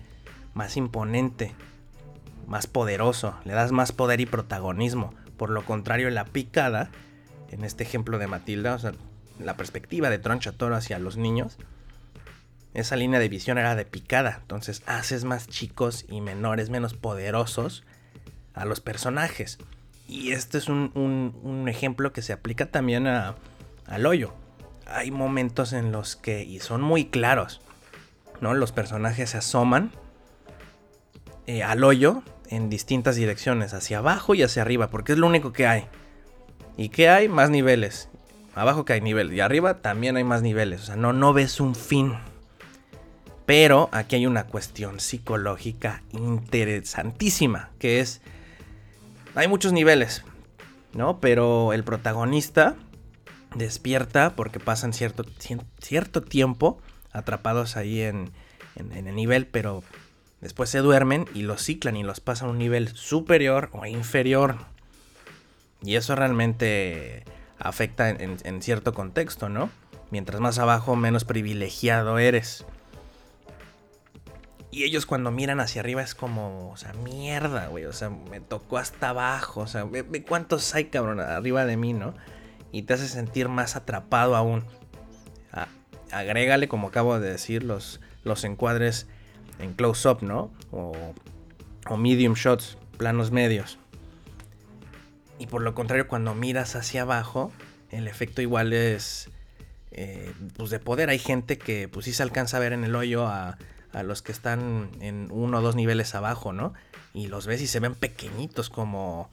más 0.54 0.76
imponente, 0.76 1.54
más 2.46 2.66
poderoso, 2.66 3.34
le 3.44 3.52
das 3.52 3.72
más 3.72 3.92
poder 3.92 4.20
y 4.20 4.26
protagonismo. 4.26 5.12
Por 5.36 5.50
lo 5.50 5.64
contrario, 5.64 6.10
la 6.10 6.24
picada, 6.24 6.90
en 7.50 7.64
este 7.64 7.82
ejemplo 7.84 8.18
de 8.18 8.26
Matilda, 8.26 8.74
o 8.74 8.78
sea, 8.78 8.92
la 9.38 9.56
perspectiva 9.56 10.10
de 10.10 10.18
Tronchatoro 10.18 10.74
hacia 10.74 10.98
los 10.98 11.16
niños, 11.16 11.58
esa 12.78 12.96
línea 12.96 13.20
de 13.20 13.28
visión 13.28 13.58
era 13.58 13.74
de 13.74 13.84
picada. 13.84 14.38
Entonces 14.40 14.82
haces 14.86 15.24
más 15.24 15.48
chicos 15.48 16.04
y 16.08 16.20
menores, 16.20 16.70
menos 16.70 16.94
poderosos 16.94 17.84
a 18.54 18.64
los 18.64 18.80
personajes. 18.80 19.58
Y 20.08 20.32
este 20.32 20.58
es 20.58 20.68
un, 20.68 20.90
un, 21.44 21.68
ejemplo 21.68 22.12
que 22.12 22.22
se 22.22 22.32
aplica 22.32 22.66
también 22.66 23.06
a, 23.06 23.34
al 23.86 24.06
hoyo. 24.06 24.34
Hay 24.86 25.10
momentos 25.10 25.72
en 25.74 25.92
los 25.92 26.16
que, 26.16 26.44
y 26.44 26.60
son 26.60 26.80
muy 26.80 27.06
claros, 27.06 27.60
¿no? 28.40 28.54
Los 28.54 28.72
personajes 28.72 29.30
se 29.30 29.38
asoman 29.38 29.92
eh, 31.46 31.62
al 31.62 31.84
hoyo 31.84 32.22
en 32.48 32.70
distintas 32.70 33.16
direcciones, 33.16 33.74
hacia 33.74 33.98
abajo 33.98 34.34
y 34.34 34.42
hacia 34.42 34.62
arriba, 34.62 34.88
porque 34.88 35.12
es 35.12 35.18
lo 35.18 35.26
único 35.26 35.52
que 35.52 35.66
hay. 35.66 35.84
¿Y 36.78 36.88
qué 36.88 37.10
hay? 37.10 37.28
Más 37.28 37.50
niveles. 37.50 38.08
Abajo 38.54 38.86
que 38.86 38.94
hay 38.94 39.02
nivel. 39.02 39.32
Y 39.34 39.40
arriba 39.40 39.82
también 39.82 40.16
hay 40.16 40.24
más 40.24 40.40
niveles. 40.40 40.82
O 40.82 40.84
sea, 40.86 40.96
no, 40.96 41.12
no 41.12 41.34
ves 41.34 41.60
un 41.60 41.74
fin 41.74 42.14
Pero 43.48 43.88
aquí 43.92 44.16
hay 44.16 44.26
una 44.26 44.44
cuestión 44.44 45.00
psicológica 45.00 46.02
interesantísima, 46.12 47.70
que 47.78 48.00
es, 48.00 48.20
hay 49.34 49.48
muchos 49.48 49.72
niveles, 49.72 50.22
¿no? 50.92 51.18
Pero 51.18 51.72
el 51.72 51.82
protagonista 51.82 52.76
despierta 53.54 54.36
porque 54.36 54.60
pasan 54.60 54.92
cierto, 54.92 55.24
cierto 55.78 56.22
tiempo 56.22 56.78
atrapados 57.10 57.78
ahí 57.78 58.02
en, 58.02 58.32
en, 58.76 59.08
el 59.08 59.14
nivel, 59.14 59.46
pero 59.46 59.82
después 60.42 60.68
se 60.68 60.80
duermen 60.80 61.24
y 61.32 61.40
los 61.40 61.64
ciclan 61.64 61.96
y 61.96 62.02
los 62.02 62.20
pasan 62.20 62.48
a 62.48 62.50
un 62.50 62.58
nivel 62.58 62.88
superior 62.88 63.70
o 63.72 63.86
inferior. 63.86 64.56
Y 65.80 65.96
eso 65.96 66.14
realmente 66.14 67.24
afecta 67.58 68.10
en, 68.10 68.60
cierto 68.60 68.92
contexto, 68.92 69.48
¿no? 69.48 69.70
Mientras 70.10 70.38
más 70.38 70.58
abajo, 70.58 70.96
menos 70.96 71.24
privilegiado 71.24 72.18
eres. 72.18 72.66
Y 74.78 74.84
ellos 74.84 75.06
cuando 75.06 75.32
miran 75.32 75.58
hacia 75.58 75.80
arriba 75.80 76.02
es 76.02 76.14
como, 76.14 76.70
o 76.70 76.76
sea, 76.76 76.92
mierda, 76.92 77.66
güey. 77.66 77.84
O 77.86 77.92
sea, 77.92 78.10
me 78.10 78.40
tocó 78.40 78.78
hasta 78.78 79.08
abajo. 79.08 79.62
O 79.62 79.66
sea, 79.66 79.82
ve, 79.82 80.22
cuántos 80.22 80.72
hay, 80.72 80.84
cabrón, 80.84 81.18
arriba 81.18 81.64
de 81.64 81.76
mí, 81.76 81.94
¿no? 81.94 82.14
Y 82.70 82.82
te 82.82 82.94
hace 82.94 83.08
sentir 83.08 83.48
más 83.48 83.74
atrapado 83.74 84.36
aún. 84.36 84.62
agrégale, 86.12 86.68
como 86.68 86.86
acabo 86.86 87.18
de 87.18 87.28
decir, 87.28 87.64
los, 87.64 88.00
los 88.22 88.44
encuadres 88.44 89.08
en 89.58 89.74
close-up, 89.74 90.22
¿no? 90.22 90.52
O, 90.70 90.92
o 91.88 91.96
medium 91.96 92.34
shots, 92.34 92.78
planos 92.98 93.32
medios. 93.32 93.80
Y 95.40 95.48
por 95.48 95.62
lo 95.62 95.74
contrario, 95.74 96.06
cuando 96.06 96.36
miras 96.36 96.76
hacia 96.76 97.02
abajo, 97.02 97.50
el 97.90 98.06
efecto 98.06 98.42
igual 98.42 98.72
es 98.72 99.28
eh, 99.90 100.32
pues 100.56 100.70
de 100.70 100.78
poder. 100.78 101.10
Hay 101.10 101.18
gente 101.18 101.58
que 101.58 101.88
pues 101.88 102.04
sí 102.04 102.12
se 102.12 102.22
alcanza 102.22 102.58
a 102.58 102.60
ver 102.60 102.72
en 102.72 102.84
el 102.84 102.94
hoyo 102.94 103.26
a, 103.26 103.58
a, 103.92 104.02
los 104.02 104.22
que 104.22 104.32
están 104.32 104.90
en 105.00 105.28
uno 105.30 105.58
o 105.58 105.62
dos 105.62 105.76
niveles 105.76 106.14
abajo, 106.14 106.52
¿no? 106.52 106.74
Y 107.14 107.28
los 107.28 107.46
ves 107.46 107.60
y 107.62 107.66
se 107.66 107.80
ven 107.80 107.94
pequeñitos 107.94 108.70
como 108.70 109.30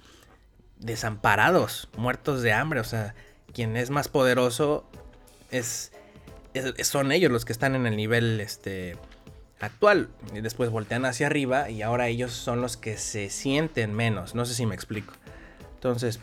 desamparados, 0.80 1.90
muertos 1.98 2.42
de 2.42 2.54
hambre. 2.54 2.80
O 2.80 2.84
sea, 2.84 3.16
quien 3.54 3.78
es 3.78 3.90
más 3.90 4.08
poderoso 4.08 4.86
es, 5.52 5.92
son 6.84 7.12
ellos 7.12 7.32
los 7.32 7.46
que 7.46 7.54
están 7.54 7.76
en 7.76 7.86
el 7.86 7.96
nivel 7.96 8.40
este, 8.42 8.98
actual. 9.60 10.10
Y 10.34 10.42
después 10.42 10.70
voltean 10.70 11.06
hacia 11.06 11.28
arriba 11.28 11.70
y 11.70 11.82
ahora 11.82 12.08
ellos 12.08 12.32
son 12.32 12.62
los 12.62 12.78
que 12.78 12.98
se 12.98 13.30
sienten 13.30 13.94
menos. 13.94 14.36
No 14.36 14.46
sé 14.46 14.54
si 14.54 14.66
me 14.66 14.76
explico. 14.76 15.14
Entonces, 15.76 16.20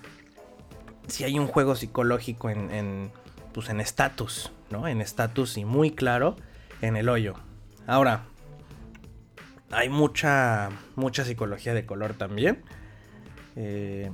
si 1.07 1.25
hay 1.25 1.39
un 1.39 1.47
juego 1.47 1.75
psicológico 1.77 2.51
en, 2.51 3.13
pues 3.53 3.69
en 3.69 3.81
estatus, 3.81 4.51
¿no? 4.71 4.89
En 4.89 5.01
estatus 5.01 5.57
y 5.57 5.65
muy 5.65 5.93
claro 5.93 6.37
en 6.81 6.97
el 6.97 7.09
hoyo. 7.09 7.35
Ahora, 7.87 8.25
hay 9.73 9.89
mucha, 9.89 10.71
mucha 10.97 11.25
psicología 11.25 11.75
de 11.75 11.87
color 11.87 12.15
también. 12.15 12.63
Eh, 13.57 14.11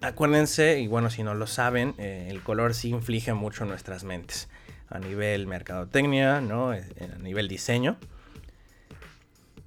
acuérdense, 0.00 0.80
y 0.80 0.86
bueno, 0.86 1.10
si 1.10 1.22
no 1.22 1.34
lo 1.34 1.46
saben, 1.46 1.94
eh, 1.98 2.28
el 2.30 2.42
color 2.42 2.74
sí 2.74 2.88
inflige 2.88 3.34
mucho 3.34 3.64
en 3.64 3.70
nuestras 3.70 4.04
mentes. 4.04 4.48
A 4.88 4.98
nivel 4.98 5.46
mercadotecnia, 5.46 6.40
¿no? 6.40 6.72
Eh, 6.72 6.84
a 7.14 7.18
nivel 7.18 7.48
diseño. 7.48 7.98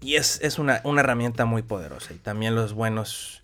Y 0.02 0.16
es, 0.16 0.60
una, 0.60 0.82
una, 0.84 1.02
herramienta 1.02 1.46
muy 1.46 1.62
poderosa. 1.62 2.14
Y 2.14 2.18
también 2.18 2.56
los 2.56 2.74
buenos 2.74 3.42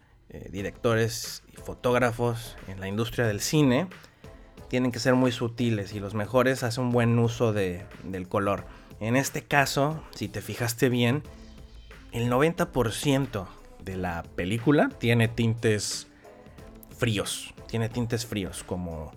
directores 0.51 1.41
y 1.51 1.57
fotógrafos 1.57 2.55
en 2.67 2.79
la 2.79 2.87
industria 2.87 3.25
del 3.25 3.39
cine 3.39 3.87
tienen 4.67 4.91
que 4.91 4.99
ser 4.99 5.15
muy 5.15 5.31
sutiles 5.31 5.93
y 5.93 5.99
los 5.99 6.13
mejores 6.13 6.61
hacen 6.63 6.85
un 6.85 6.91
buen 6.91 7.17
uso 7.17 7.51
de, 7.51 7.83
del 8.03 8.27
color. 8.27 8.65
En 8.99 9.15
este 9.15 9.43
caso, 9.43 10.03
si 10.13 10.27
te 10.27 10.41
fijaste 10.41 10.89
bien, 10.89 11.23
el 12.11 12.29
90% 12.29 13.47
de 13.83 13.97
la 13.97 14.23
película 14.35 14.89
tiene 14.89 15.27
tintes 15.27 16.07
fríos, 16.97 17.53
tiene 17.67 17.87
tintes 17.87 18.25
fríos 18.25 18.63
como 18.63 19.13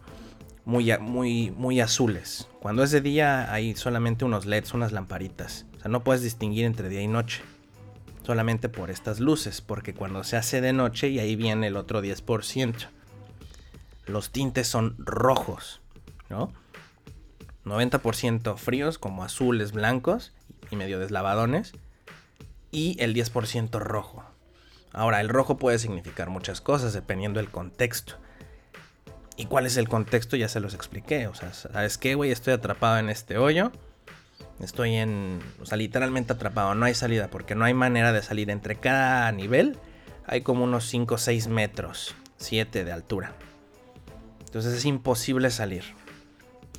muy, 0.64 0.96
muy, 0.98 1.50
muy 1.50 1.80
azules. 1.80 2.48
Cuando 2.60 2.84
es 2.84 2.90
de 2.92 3.00
día 3.00 3.52
hay 3.52 3.74
solamente 3.74 4.24
unos 4.24 4.46
LEDs, 4.46 4.74
unas 4.74 4.92
lamparitas. 4.92 5.66
O 5.78 5.80
sea, 5.80 5.90
no 5.90 6.04
puedes 6.04 6.22
distinguir 6.22 6.64
entre 6.64 6.88
día 6.88 7.02
y 7.02 7.08
noche 7.08 7.42
solamente 8.24 8.68
por 8.68 8.90
estas 8.90 9.18
luces, 9.18 9.60
porque 9.60 9.94
cuando 9.94 10.22
se 10.22 10.36
hace 10.36 10.60
de 10.60 10.72
noche 10.72 11.08
y 11.08 11.18
ahí 11.18 11.34
viene 11.34 11.66
el 11.66 11.76
otro 11.76 12.02
10%, 12.02 12.88
los 14.06 14.30
tintes 14.30 14.68
son 14.68 14.94
rojos, 14.98 15.80
¿no? 16.28 16.52
90% 17.64 18.56
fríos 18.56 18.98
como 18.98 19.24
azules, 19.24 19.72
blancos 19.72 20.32
y 20.70 20.76
medio 20.76 20.98
deslavadones 20.98 21.72
y 22.70 22.96
el 23.00 23.14
10% 23.14 23.78
rojo. 23.78 24.24
Ahora, 24.92 25.20
el 25.20 25.28
rojo 25.28 25.56
puede 25.56 25.78
significar 25.78 26.28
muchas 26.30 26.60
cosas 26.60 26.92
dependiendo 26.92 27.40
del 27.40 27.50
contexto. 27.50 28.16
¿Y 29.36 29.46
cuál 29.46 29.66
es 29.66 29.76
el 29.76 29.88
contexto? 29.88 30.36
Ya 30.36 30.48
se 30.48 30.60
los 30.60 30.74
expliqué. 30.74 31.26
O 31.26 31.34
sea, 31.34 31.54
¿sabes 31.54 31.96
qué, 31.96 32.14
güey? 32.14 32.30
Estoy 32.30 32.52
atrapado 32.52 32.98
en 32.98 33.08
este 33.08 33.38
hoyo 33.38 33.72
Estoy 34.62 34.94
en, 34.94 35.40
o 35.60 35.66
sea, 35.66 35.76
literalmente 35.76 36.32
atrapado, 36.32 36.74
no 36.76 36.84
hay 36.86 36.94
salida 36.94 37.28
porque 37.28 37.56
no 37.56 37.64
hay 37.64 37.74
manera 37.74 38.12
de 38.12 38.22
salir. 38.22 38.48
Entre 38.48 38.76
cada 38.76 39.30
nivel 39.32 39.76
hay 40.26 40.42
como 40.42 40.62
unos 40.64 40.86
5 40.86 41.14
o 41.14 41.18
6 41.18 41.48
metros, 41.48 42.14
7 42.36 42.84
de 42.84 42.92
altura. 42.92 43.34
Entonces 44.46 44.74
es 44.74 44.84
imposible 44.84 45.50
salir. 45.50 45.82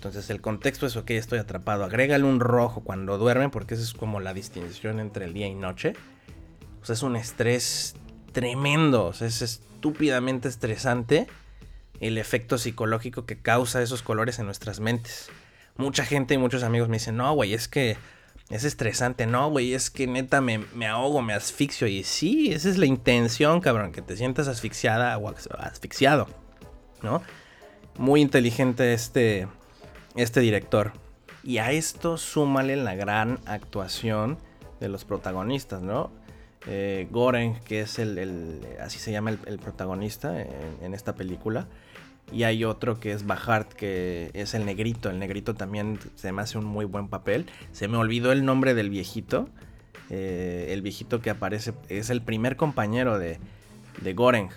Entonces 0.04 0.30
el 0.30 0.42
contexto 0.42 0.86
es, 0.86 0.96
ok, 0.96 1.12
estoy 1.12 1.40
atrapado. 1.40 1.84
Agrégale 1.84 2.24
un 2.24 2.40
rojo 2.40 2.82
cuando 2.84 3.18
duermen 3.18 3.52
porque 3.52 3.76
esa 3.76 3.84
es 3.84 3.94
como 3.94 4.20
la 4.20 4.34
distinción 4.34 5.00
entre 5.00 5.26
el 5.26 5.34
día 5.34 5.48
y 5.48 5.56
noche. 5.56 5.94
O 6.82 6.86
sea, 6.86 6.94
es 6.94 7.04
un 7.04 7.16
estrés 7.16 7.96
tremendo, 8.34 9.06
o 9.06 9.14
sea, 9.14 9.28
es 9.28 9.42
estúpidamente 9.42 10.50
estresante 10.50 11.28
el 12.00 12.18
efecto 12.18 12.58
psicológico 12.58 13.26
que 13.26 13.38
causa 13.38 13.82
esos 13.82 14.02
colores 14.02 14.40
en 14.40 14.46
nuestras 14.46 14.80
mentes 14.80 15.30
mucha 15.78 16.06
gente 16.06 16.34
y 16.34 16.38
muchos 16.38 16.64
amigos 16.64 16.90
me 16.90 16.98
dicen, 16.98 17.18
no, 17.18 17.34
güey, 17.34 17.54
es 17.54 17.68
que 17.68 17.98
es 18.50 18.64
estresante, 18.64 19.26
no, 19.26 19.50
güey, 19.50 19.74
es 19.74 19.90
que 19.90 20.08
neta 20.08 20.42
me, 20.42 20.60
me, 20.76 20.88
ahogo, 20.88 21.22
me 21.22 21.34
asfixio. 21.34 21.88
Y 21.88 22.04
sí, 22.04 22.52
esa 22.52 22.70
es 22.70 22.78
la 22.78 22.86
intención, 22.86 23.62
cabrón, 23.62 23.92
que 23.92 24.02
te 24.02 24.16
sientas 24.16 24.48
asfixiada 24.48 25.18
o 25.18 25.34
asfixiado, 25.58 26.28
¿no? 27.02 27.22
Muy 27.98 28.22
inteligente 28.22 28.94
este, 28.94 29.48
este 30.16 30.40
director. 30.40 30.94
Y 31.44 31.58
a 31.58 31.72
esto 31.72 32.18
súmale 32.18 32.76
la 32.78 32.96
gran 32.96 33.40
actuación 33.46 34.38
de 34.80 34.90
los 34.90 35.06
protagonistas, 35.06 35.82
¿no? 35.82 36.12
Eh, 36.68 37.08
Goren, 37.12 37.60
que 37.66 37.82
es 37.82 38.00
el, 38.00 38.62
así 38.80 39.00
se 39.00 39.12
llama 39.12 39.32
el, 39.32 39.60
protagonista 39.60 40.42
en, 40.42 40.94
esta 40.94 41.16
película, 41.16 41.68
y 42.32 42.44
hay 42.44 42.64
otro 42.64 43.02
que 43.02 43.12
es 43.12 43.26
Bajart, 43.26 43.74
que 43.74 44.32
es 44.34 44.54
el 44.54 44.66
negrito. 44.66 45.10
El 45.10 45.20
negrito 45.20 45.54
también 45.54 46.00
se 46.16 46.32
me 46.32 46.42
hace 46.42 46.58
un 46.58 46.66
muy 46.66 46.86
buen 46.86 47.10
papel. 47.10 47.48
Se 47.74 47.90
me 47.90 47.98
olvidó 47.98 48.32
el 48.32 48.46
nombre 48.46 48.74
del 48.74 48.90
viejito. 48.90 49.50
Eh, 50.10 50.68
el 50.70 50.82
viejito 50.82 51.22
que 51.22 51.30
aparece 51.30 51.74
es 51.90 52.10
el 52.10 52.22
primer 52.22 52.56
compañero 52.56 53.20
de, 53.20 53.40
de 54.02 54.14
Goreng. 54.14 54.50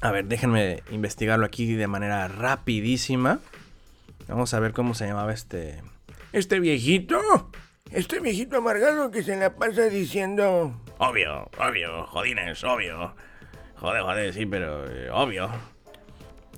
A 0.00 0.10
ver, 0.10 0.26
déjenme 0.26 0.82
investigarlo 0.90 1.44
aquí 1.44 1.74
de 1.74 1.86
manera 1.86 2.28
rapidísima. 2.28 3.40
Vamos 4.28 4.52
a 4.52 4.60
ver 4.60 4.72
cómo 4.72 4.94
se 4.94 5.06
llamaba 5.06 5.32
este. 5.32 5.82
¿Este 6.32 6.60
viejito? 6.60 7.18
Este 7.90 8.20
viejito 8.20 8.58
amargado 8.58 9.10
que 9.10 9.22
se 9.22 9.36
la 9.36 9.54
pasa 9.54 9.84
diciendo. 9.84 10.78
Obvio, 10.98 11.48
obvio, 11.58 12.06
jodines, 12.06 12.62
obvio. 12.62 13.14
Joder, 13.76 14.02
joder, 14.02 14.34
sí, 14.34 14.44
pero 14.44 14.86
eh, 14.86 15.10
obvio. 15.10 15.48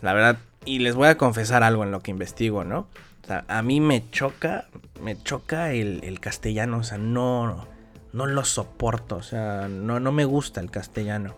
La 0.02 0.12
verdad, 0.14 0.38
y 0.64 0.80
les 0.80 0.96
voy 0.96 1.08
a 1.08 1.16
confesar 1.16 1.62
algo 1.62 1.84
en 1.84 1.92
lo 1.92 2.00
que 2.00 2.10
investigo, 2.10 2.64
¿no? 2.64 2.88
O 3.22 3.26
sea, 3.26 3.44
a 3.46 3.62
mí 3.62 3.80
me 3.80 4.10
choca, 4.10 4.66
me 5.00 5.22
choca 5.22 5.72
el, 5.72 6.18
castellano, 6.18 6.78
o 6.78 6.82
sea, 6.82 6.98
no, 6.98 7.68
no 8.12 8.26
lo 8.26 8.44
soporto, 8.44 9.16
o 9.16 9.22
sea, 9.22 9.68
no, 9.68 10.00
no 10.00 10.10
me 10.10 10.24
gusta 10.24 10.60
el 10.60 10.70
castellano. 10.72 11.36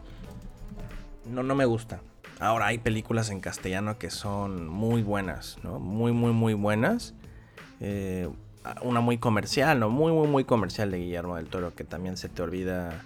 No, 1.26 1.42
no 1.42 1.54
me 1.54 1.66
gusta. 1.66 2.00
Ahora 2.42 2.66
hay 2.66 2.78
películas 2.78 3.30
en 3.30 3.38
castellano 3.38 3.99
que 3.99 4.11
son 4.11 4.66
muy 4.66 5.02
buenas, 5.02 5.58
¿no? 5.62 5.78
Muy, 5.78 6.11
muy, 6.11 6.32
muy 6.32 6.54
buenas. 6.54 7.14
Eh, 7.78 8.28
una 8.82 9.00
muy 9.00 9.18
comercial, 9.18 9.78
¿no? 9.78 9.90
Muy, 9.90 10.11
muy, 10.11 10.26
muy 10.26 10.42
comercial 10.42 10.90
de 10.90 10.99
Guillermo 10.99 11.37
del 11.37 11.46
Toro, 11.46 11.76
que 11.76 11.84
también 11.84 12.16
se 12.16 12.28
te 12.28 12.42
olvida, 12.42 13.00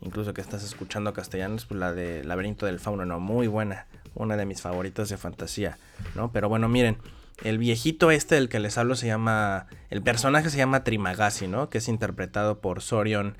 incluso 0.00 0.34
que 0.34 0.40
estás 0.40 0.64
escuchando 0.64 1.12
castellano, 1.12 1.54
es 1.54 1.66
pues 1.66 1.78
la 1.78 1.92
de 1.92 2.24
Laberinto 2.24 2.66
del 2.66 2.80
Fauno, 2.80 3.04
¿no? 3.04 3.20
Muy 3.20 3.46
buena 3.46 3.86
una 4.14 4.36
de 4.36 4.44
mis 4.44 4.60
favoritas 4.60 5.08
de 5.08 5.16
fantasía, 5.16 5.78
¿no? 6.16 6.32
Pero 6.32 6.48
bueno, 6.48 6.68
miren, 6.68 6.96
el 7.44 7.58
viejito 7.58 8.10
este 8.10 8.34
del 8.34 8.48
que 8.48 8.58
les 8.58 8.76
hablo 8.76 8.96
se 8.96 9.06
llama, 9.06 9.66
el 9.90 10.02
personaje 10.02 10.50
se 10.50 10.58
llama 10.58 10.82
Trimagasi, 10.82 11.46
¿no? 11.46 11.70
Que 11.70 11.78
es 11.78 11.86
interpretado 11.86 12.58
por 12.58 12.82
Sorion 12.82 13.36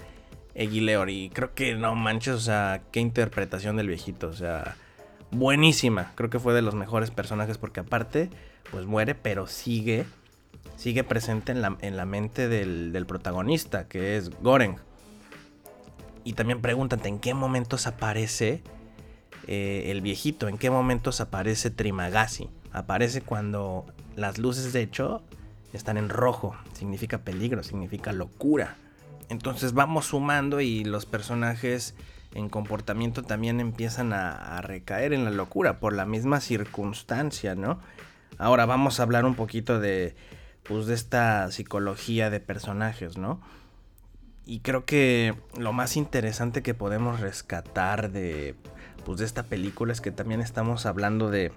Eguileor 0.55 1.11
y 1.11 1.29
creo 1.31 1.55
que 1.55 1.75
no 1.75 1.97
manches, 1.97 2.35
o 2.35 2.41
sea, 2.41 2.83
qué 2.93 3.01
interpretación 3.01 3.77
del 3.77 3.89
viejito, 3.89 4.29
o 4.29 4.33
sea, 4.33 4.77
buenísima, 5.31 6.13
creo 6.15 6.31
que 6.31 6.39
fue 6.39 6.55
de 6.55 6.63
los 6.63 6.75
mejores 6.75 7.11
personajes 7.11 7.59
porque 7.59 7.81
aparte, 7.81 8.31
pues 8.71 8.87
muere, 8.87 9.15
pero 9.15 9.47
sigue 9.47 10.07
sigue 10.81 11.05
presente 11.05 11.53
en 11.53 11.61
la, 11.61 11.77
en 11.83 11.99
la 11.99 12.07
mente 12.07 12.49
del, 12.49 12.93
del, 12.93 13.05
protagonista, 13.05 13.87
que 13.87 14.17
es 14.17 14.31
Goren. 14.41 14.77
Y 16.25 16.33
también 16.33 16.63
pregúntate 16.63 17.09
en 17.11 17.19
qué 17.19 17.35
momentos 17.35 17.87
aparece 17.87 18.63
eh, 19.47 19.91
el 19.91 20.01
viejito, 20.01 20.49
en 20.49 20.57
qué 20.57 20.71
momentos 20.71 21.21
aparece 21.21 21.71
Trimagasi. 21.71 22.49
Aparece 22.73 23.21
cuando 23.21 23.85
las 24.17 24.39
luces 24.39 24.73
de 24.73 24.81
hecho 24.81 25.23
están 25.75 25.99
en 25.99 26.09
rojo, 26.09 26.57
significa 26.73 27.19
peligro, 27.19 27.63
significa 27.63 28.13
locura. 28.13 28.77
Entonces 29.29 29.75
vamos 29.75 30.07
sumando 30.07 30.63
y 30.63 30.85
los 30.85 31.05
personajes 31.05 31.95
en 32.35 32.49
comportamiento 32.49 33.23
también 33.23 33.61
empiezan 33.61 34.13
a, 34.13 34.61
recaer 34.63 35.13
en 35.13 35.25
la 35.25 35.31
locura 35.31 35.81
por 35.81 35.93
la 35.93 36.07
misma 36.07 36.41
circunstancia, 36.41 37.55
¿no? 37.55 37.81
Ahora 38.39 38.67
vamos 38.67 39.01
a 39.01 39.03
hablar 39.03 39.25
un 39.25 39.35
poquito 39.35 39.81
de, 39.81 40.15
pues, 40.63 40.87
de 40.87 40.95
esta 40.95 41.51
psicología 41.51 42.31
de 42.31 42.41
personajes, 42.41 43.19
¿no? 43.19 43.41
Y 44.47 44.61
creo 44.61 44.85
que 44.85 45.35
lo 45.59 45.73
más 45.73 45.97
interesante 45.97 46.63
que 46.63 46.75
podemos 46.75 47.21
rescatar 47.21 48.11
de, 48.11 48.55
pues, 49.05 49.19
de 49.19 49.25
esta 49.25 49.43
película 49.43 49.93
es 49.93 50.01
que 50.01 50.13
también 50.13 50.41
estamos 50.41 50.87
hablando 50.87 51.31
de, 51.31 51.53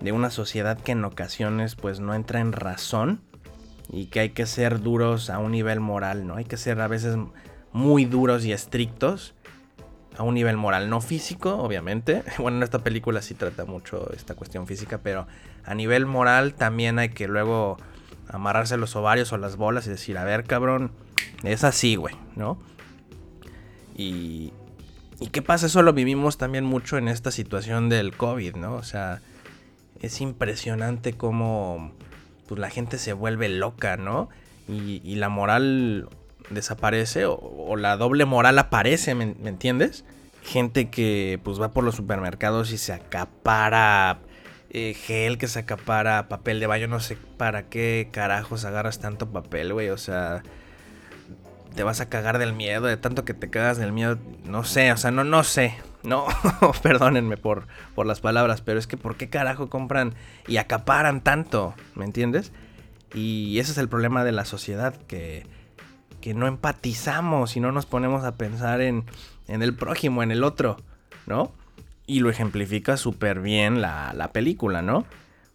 de 0.00 0.12
una 0.12 0.30
sociedad 0.30 0.78
que 0.78 0.92
en 0.92 1.04
ocasiones 1.04 1.76
pues 1.76 2.00
no 2.00 2.14
entra 2.14 2.40
en 2.40 2.52
razón 2.52 3.20
y 3.88 4.06
que 4.06 4.20
hay 4.20 4.30
que 4.30 4.46
ser 4.46 4.80
duros 4.80 5.30
a 5.30 5.38
un 5.38 5.52
nivel 5.52 5.80
moral, 5.80 6.26
¿no? 6.26 6.36
Hay 6.36 6.44
que 6.44 6.56
ser 6.56 6.80
a 6.80 6.88
veces 6.88 7.16
muy 7.72 8.04
duros 8.04 8.44
y 8.44 8.52
estrictos 8.52 9.34
a 10.20 10.22
un 10.22 10.34
nivel 10.34 10.58
moral, 10.58 10.90
no 10.90 11.00
físico, 11.00 11.56
obviamente. 11.56 12.22
Bueno, 12.38 12.58
en 12.58 12.62
esta 12.62 12.80
película 12.80 13.22
sí 13.22 13.32
trata 13.32 13.64
mucho 13.64 14.12
esta 14.12 14.34
cuestión 14.34 14.66
física, 14.66 14.98
pero 15.02 15.26
a 15.64 15.74
nivel 15.74 16.04
moral 16.04 16.52
también 16.52 16.98
hay 16.98 17.08
que 17.08 17.26
luego 17.26 17.78
amarrarse 18.28 18.76
los 18.76 18.94
ovarios 18.96 19.32
o 19.32 19.38
las 19.38 19.56
bolas 19.56 19.86
y 19.86 19.90
decir, 19.90 20.18
a 20.18 20.24
ver, 20.24 20.44
cabrón, 20.44 20.92
es 21.42 21.64
así, 21.64 21.96
güey, 21.96 22.16
¿no? 22.36 22.58
Y, 23.96 24.52
¿Y 25.20 25.28
qué 25.28 25.40
pasa? 25.40 25.66
Eso 25.66 25.80
lo 25.80 25.94
vivimos 25.94 26.36
también 26.36 26.66
mucho 26.66 26.98
en 26.98 27.08
esta 27.08 27.30
situación 27.30 27.88
del 27.88 28.14
COVID, 28.14 28.56
¿no? 28.56 28.74
O 28.74 28.82
sea, 28.82 29.22
es 30.02 30.20
impresionante 30.20 31.14
cómo 31.14 31.92
pues, 32.46 32.60
la 32.60 32.68
gente 32.68 32.98
se 32.98 33.14
vuelve 33.14 33.48
loca, 33.48 33.96
¿no? 33.96 34.28
Y, 34.68 35.00
y 35.02 35.14
la 35.14 35.30
moral 35.30 36.10
desaparece 36.50 37.24
o, 37.26 37.76
la 37.76 37.96
doble 37.96 38.24
moral 38.24 38.58
aparece, 38.58 39.14
¿me, 39.14 39.26
¿me, 39.26 39.48
entiendes? 39.48 40.04
Gente 40.42 40.90
que 40.90 41.40
pues 41.42 41.60
va 41.60 41.70
por 41.70 41.84
los 41.84 41.94
supermercados 41.94 42.72
y 42.72 42.78
se 42.78 42.92
acapara 42.92 44.18
eh, 44.72 44.94
gel, 44.94 45.36
que 45.36 45.48
se 45.48 45.58
acapara 45.58 46.28
papel 46.28 46.60
de 46.60 46.68
baño, 46.68 46.86
no 46.86 47.00
sé 47.00 47.18
para 47.36 47.64
qué 47.64 48.08
carajos 48.12 48.64
agarras 48.64 49.00
tanto 49.00 49.30
papel, 49.32 49.72
güey, 49.72 49.88
o 49.88 49.98
sea, 49.98 50.44
te 51.74 51.82
vas 51.82 52.00
a 52.00 52.08
cagar 52.08 52.38
del 52.38 52.52
miedo, 52.52 52.86
de 52.86 52.96
tanto 52.96 53.24
que 53.24 53.34
te 53.34 53.50
cagas 53.50 53.78
del 53.78 53.90
miedo, 53.90 54.16
no 54.44 54.62
sé, 54.62 54.92
o 54.92 54.96
sea, 54.96 55.10
no, 55.10 55.24
no 55.24 55.42
sé, 55.42 55.74
no, 56.04 56.24
perdónenme 56.84 57.36
por, 57.36 57.66
por 57.96 58.06
las 58.06 58.20
palabras, 58.20 58.60
pero 58.60 58.78
es 58.78 58.86
que 58.86 58.96
¿por 58.96 59.16
qué 59.16 59.28
carajo 59.28 59.68
compran 59.68 60.14
y 60.46 60.58
acaparan 60.58 61.20
tanto? 61.20 61.74
¿Me 61.96 62.04
entiendes? 62.04 62.52
Y 63.12 63.58
ese 63.58 63.72
es 63.72 63.78
el 63.78 63.88
problema 63.88 64.22
de 64.22 64.30
la 64.30 64.44
sociedad, 64.44 64.94
que, 65.08 65.48
que 66.20 66.34
no 66.34 66.46
empatizamos 66.46 67.56
y 67.56 67.60
no 67.60 67.72
nos 67.72 67.86
ponemos 67.86 68.24
a 68.24 68.34
pensar 68.34 68.80
en, 68.80 69.04
en 69.48 69.62
el 69.62 69.74
prójimo, 69.74 70.22
en 70.22 70.30
el 70.30 70.44
otro, 70.44 70.76
¿no? 71.26 71.52
Y 72.06 72.20
lo 72.20 72.30
ejemplifica 72.30 72.96
súper 72.96 73.40
bien 73.40 73.80
la, 73.80 74.12
la, 74.14 74.32
película, 74.32 74.82
¿no? 74.82 75.06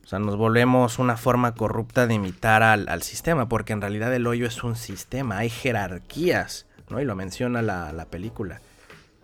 O 0.03 0.07
sea, 0.07 0.19
nos 0.19 0.38
volvemos 0.38 1.00
una 1.00 1.17
forma 1.17 1.55
corrupta 1.55 2.07
de 2.07 2.13
imitar 2.13 2.63
al, 2.63 2.88
al, 2.89 3.01
sistema, 3.01 3.50
porque 3.50 3.74
en 3.74 3.81
realidad 3.81 4.13
el 4.13 4.27
hoyo 4.27 4.45
es 4.45 4.63
un 4.63 4.75
sistema, 4.75 5.39
hay 5.39 5.50
jerarquías, 5.50 6.65
¿no? 6.89 7.01
Y 7.01 7.05
lo 7.05 7.15
menciona 7.15 7.62
la, 7.62 7.91
la 7.91 8.05
película. 8.05 8.61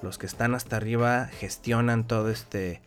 Los 0.02 0.18
que 0.18 0.26
están 0.26 0.56
hasta 0.56 0.78
arriba 0.78 1.28
gestionan 1.28 2.06
todo 2.06 2.30
este 2.30 2.82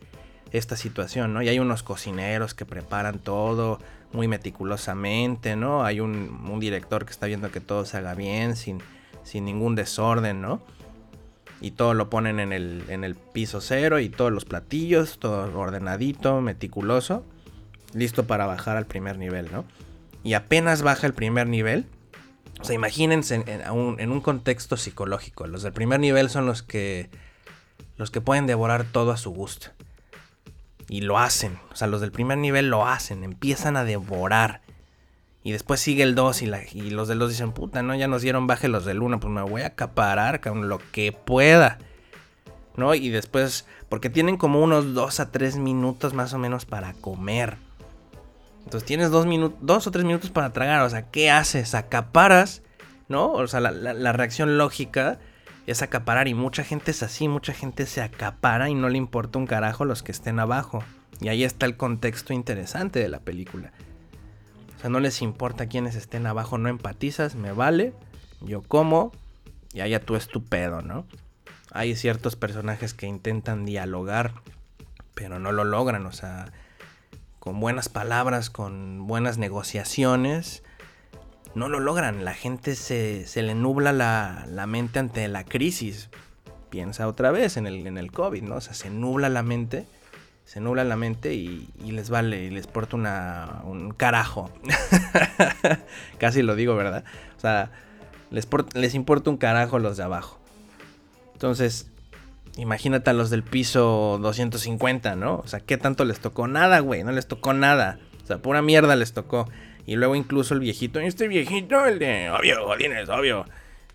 esta 0.51 0.77
situación, 0.77 1.33
¿no? 1.33 1.41
Y 1.41 1.49
hay 1.49 1.59
unos 1.59 1.83
cocineros 1.83 2.53
que 2.53 2.65
preparan 2.65 3.19
todo 3.19 3.79
muy 4.15 4.27
meticulosamente, 4.27 5.55
¿no? 5.55 5.83
Hay 5.83 5.99
un, 5.99 6.59
director 6.59 7.05
que 7.05 7.11
está 7.11 7.27
viendo 7.27 7.51
que 7.51 7.59
todo 7.59 7.85
se 7.85 7.97
haga 7.97 8.15
bien, 8.15 8.55
sin, 8.55 8.79
sin 9.23 9.45
ningún 9.45 9.75
desorden, 9.75 10.41
¿no? 10.41 10.61
Y 11.61 11.71
todo 11.71 11.93
lo 11.93 12.09
ponen 12.09 12.39
en 12.39 12.53
el, 12.53 12.85
en 12.87 13.03
el 13.03 13.15
piso 13.15 13.61
cero 13.61 13.99
y 13.99 14.09
todos 14.09 14.31
los 14.31 14.45
platillos, 14.45 15.19
todo 15.19 15.57
ordenadito, 15.59 16.41
meticuloso, 16.41 17.23
listo 17.93 18.25
para 18.25 18.45
bajar 18.45 18.77
al 18.77 18.85
primer 18.85 19.17
nivel, 19.17 19.51
¿no? 19.51 19.65
Y 20.23 20.33
apenas 20.33 20.81
baja 20.81 21.05
el 21.05 21.13
primer 21.13 21.47
nivel, 21.47 21.85
o 22.59 22.63
sea, 22.63 22.73
imagínense 22.73 23.35
en, 23.35 23.47
en, 23.47 23.69
un, 23.69 23.99
en 23.99 24.11
un 24.11 24.21
contexto 24.21 24.77
psicológico, 24.77 25.45
los 25.45 25.61
del 25.61 25.73
primer 25.73 25.99
nivel 25.99 26.29
son 26.29 26.45
los 26.45 26.63
que, 26.63 27.09
los 27.97 28.11
que 28.11 28.21
pueden 28.21 28.47
devorar 28.47 28.85
todo 28.85 29.11
a 29.11 29.17
su 29.17 29.31
gusto. 29.31 29.67
Y 30.87 31.01
lo 31.01 31.17
hacen. 31.17 31.59
O 31.71 31.75
sea, 31.75 31.87
los 31.87 32.01
del 32.01 32.11
primer 32.11 32.37
nivel 32.37 32.69
lo 32.69 32.87
hacen. 32.87 33.23
Empiezan 33.23 33.77
a 33.77 33.83
devorar. 33.83 34.61
Y 35.43 35.51
después 35.51 35.79
sigue 35.79 36.03
el 36.03 36.15
2 36.15 36.41
y, 36.41 36.51
y, 36.73 36.89
los 36.89 37.07
del 37.07 37.19
2 37.19 37.29
dicen, 37.29 37.51
puta, 37.51 37.83
no, 37.83 37.95
ya 37.95 38.07
nos 38.07 38.21
dieron 38.21 38.47
baje 38.47 38.67
los 38.67 38.85
del 38.85 39.01
1. 39.01 39.19
Pues 39.19 39.31
me 39.31 39.41
voy 39.41 39.61
a 39.61 39.67
acaparar 39.67 40.41
con 40.41 40.69
lo 40.69 40.79
que 40.91 41.11
pueda. 41.11 41.77
¿No? 42.75 42.93
Y 42.93 43.09
después, 43.09 43.65
porque 43.89 44.09
tienen 44.09 44.37
como 44.37 44.61
unos 44.61 44.93
2 44.93 45.19
a 45.19 45.31
3 45.31 45.57
minutos 45.57 46.13
más 46.13 46.33
o 46.33 46.37
menos 46.37 46.65
para 46.65 46.93
comer. 46.93 47.57
Entonces 48.63 48.85
tienes 48.85 49.11
2 49.11 49.27
minutos, 49.27 49.59
2 49.61 49.87
o 49.87 49.91
3 49.91 50.05
minutos 50.05 50.29
para 50.29 50.51
tragar. 50.51 50.81
O 50.81 50.89
sea, 50.89 51.09
¿qué 51.09 51.29
haces? 51.29 51.75
Acaparas, 51.75 52.63
¿no? 53.07 53.31
O 53.31 53.47
sea, 53.47 53.59
la, 53.59 53.71
la 53.71 54.13
reacción 54.13 54.57
lógica 54.57 55.19
es 55.67 55.81
acaparar 55.81 56.27
y 56.27 56.33
mucha 56.33 56.63
gente 56.63 56.91
es 56.91 57.03
así, 57.03 57.27
mucha 57.27 57.53
gente 57.53 57.85
se 57.85 58.01
acapara 58.01 58.69
y 58.69 58.75
no 58.75 58.89
le 58.89 58.97
importa 58.97 59.39
un 59.39 59.47
carajo 59.47 59.85
los 59.85 60.03
que 60.03 60.11
estén 60.11 60.39
abajo. 60.39 60.83
Y 61.21 61.29
ahí 61.29 61.43
está 61.43 61.65
el 61.65 61.77
contexto 61.77 62.33
interesante 62.33 62.99
de 62.99 63.09
la 63.09 63.19
película. 63.19 63.71
O 64.77 64.81
sea, 64.81 64.89
no 64.89 64.99
les 64.99 65.21
importa 65.21 65.67
quienes 65.67 65.95
estén 65.95 66.27
abajo, 66.27 66.57
no 66.57 66.69
empatizas, 66.69 67.35
me 67.35 67.51
vale, 67.51 67.93
yo 68.41 68.61
como 68.61 69.11
y 69.75 69.81
allá 69.81 69.99
tú 69.99 70.15
es 70.15 70.27
tu 70.27 70.43
pedo, 70.43 70.81
¿no? 70.81 71.05
Hay 71.71 71.95
ciertos 71.97 72.37
personajes 72.37 72.93
que 72.93 73.07
intentan 73.07 73.65
dialogar, 73.65 74.33
pero 75.13 75.37
no 75.39 75.51
lo 75.51 75.65
logran, 75.65 76.05
o 76.05 76.13
sea, 76.13 76.53
con 77.39 77.59
buenas 77.59 77.89
palabras, 77.89 78.49
con 78.49 79.05
buenas 79.05 79.37
negociaciones, 79.37 80.63
no 81.55 81.69
lo 81.69 81.79
logran. 81.79 82.23
La 82.23 82.33
gente 82.33 82.75
se, 82.75 83.25
se 83.25 83.41
le 83.41 83.55
nubla 83.55 83.93
la, 83.93 84.45
la, 84.49 84.67
mente 84.67 84.99
ante 84.99 85.27
la 85.27 85.43
crisis. 85.43 86.09
Piensa 86.69 87.07
otra 87.07 87.31
vez 87.31 87.57
en 87.57 87.65
el, 87.65 87.87
en 87.87 87.97
el 87.97 88.11
COVID, 88.11 88.43
¿no? 88.43 88.55
O 88.55 88.61
sea, 88.61 88.73
se 88.73 88.89
nubla 88.89 89.29
la 89.29 89.41
mente. 89.41 89.87
Se 90.43 90.59
nubla 90.59 90.83
la 90.83 90.95
mente 90.95 91.33
y, 91.33 91.67
les 91.83 92.11
vale, 92.11 92.43
y 92.43 92.49
les 92.51 92.67
porta 92.67 92.95
una, 92.95 93.61
un 93.63 93.91
carajo. 93.91 94.51
Casi 96.19 96.43
lo 96.43 96.55
digo, 96.55 96.75
¿verdad? 96.75 97.03
O 97.35 97.39
sea, 97.39 97.71
les, 98.29 98.47
les 98.75 98.93
importa 98.93 99.31
un 99.31 99.37
carajo 99.37 99.79
los 99.79 99.97
de 99.97 100.03
abajo. 100.03 100.39
Entonces, 101.33 101.89
imagínate 102.57 103.09
a 103.09 103.13
los 103.13 103.31
del 103.31 103.41
piso 103.41 104.19
250, 104.21 105.15
¿no? 105.15 105.37
O 105.37 105.47
sea, 105.47 105.61
¿qué 105.61 105.77
tanto 105.77 106.05
les 106.05 106.19
tocó? 106.19 106.47
Nada, 106.47 106.79
güey, 106.79 107.03
no 107.03 107.11
les 107.11 107.27
tocó 107.27 107.53
nada. 107.53 107.97
O 108.23 108.27
sea, 108.27 108.37
pura 108.37 108.61
mierda 108.61 108.95
les 108.95 109.13
tocó. 109.13 109.47
Y 109.85 109.95
luego 109.95 110.15
incluso 110.15 110.53
el 110.53 110.59
viejito, 110.59 110.99
este 110.99 111.27
viejito, 111.27 111.85
el 111.85 111.99
de, 111.99 112.29
obvio, 112.29 112.65
Godines, 112.65 113.09
obvio, 113.09 113.45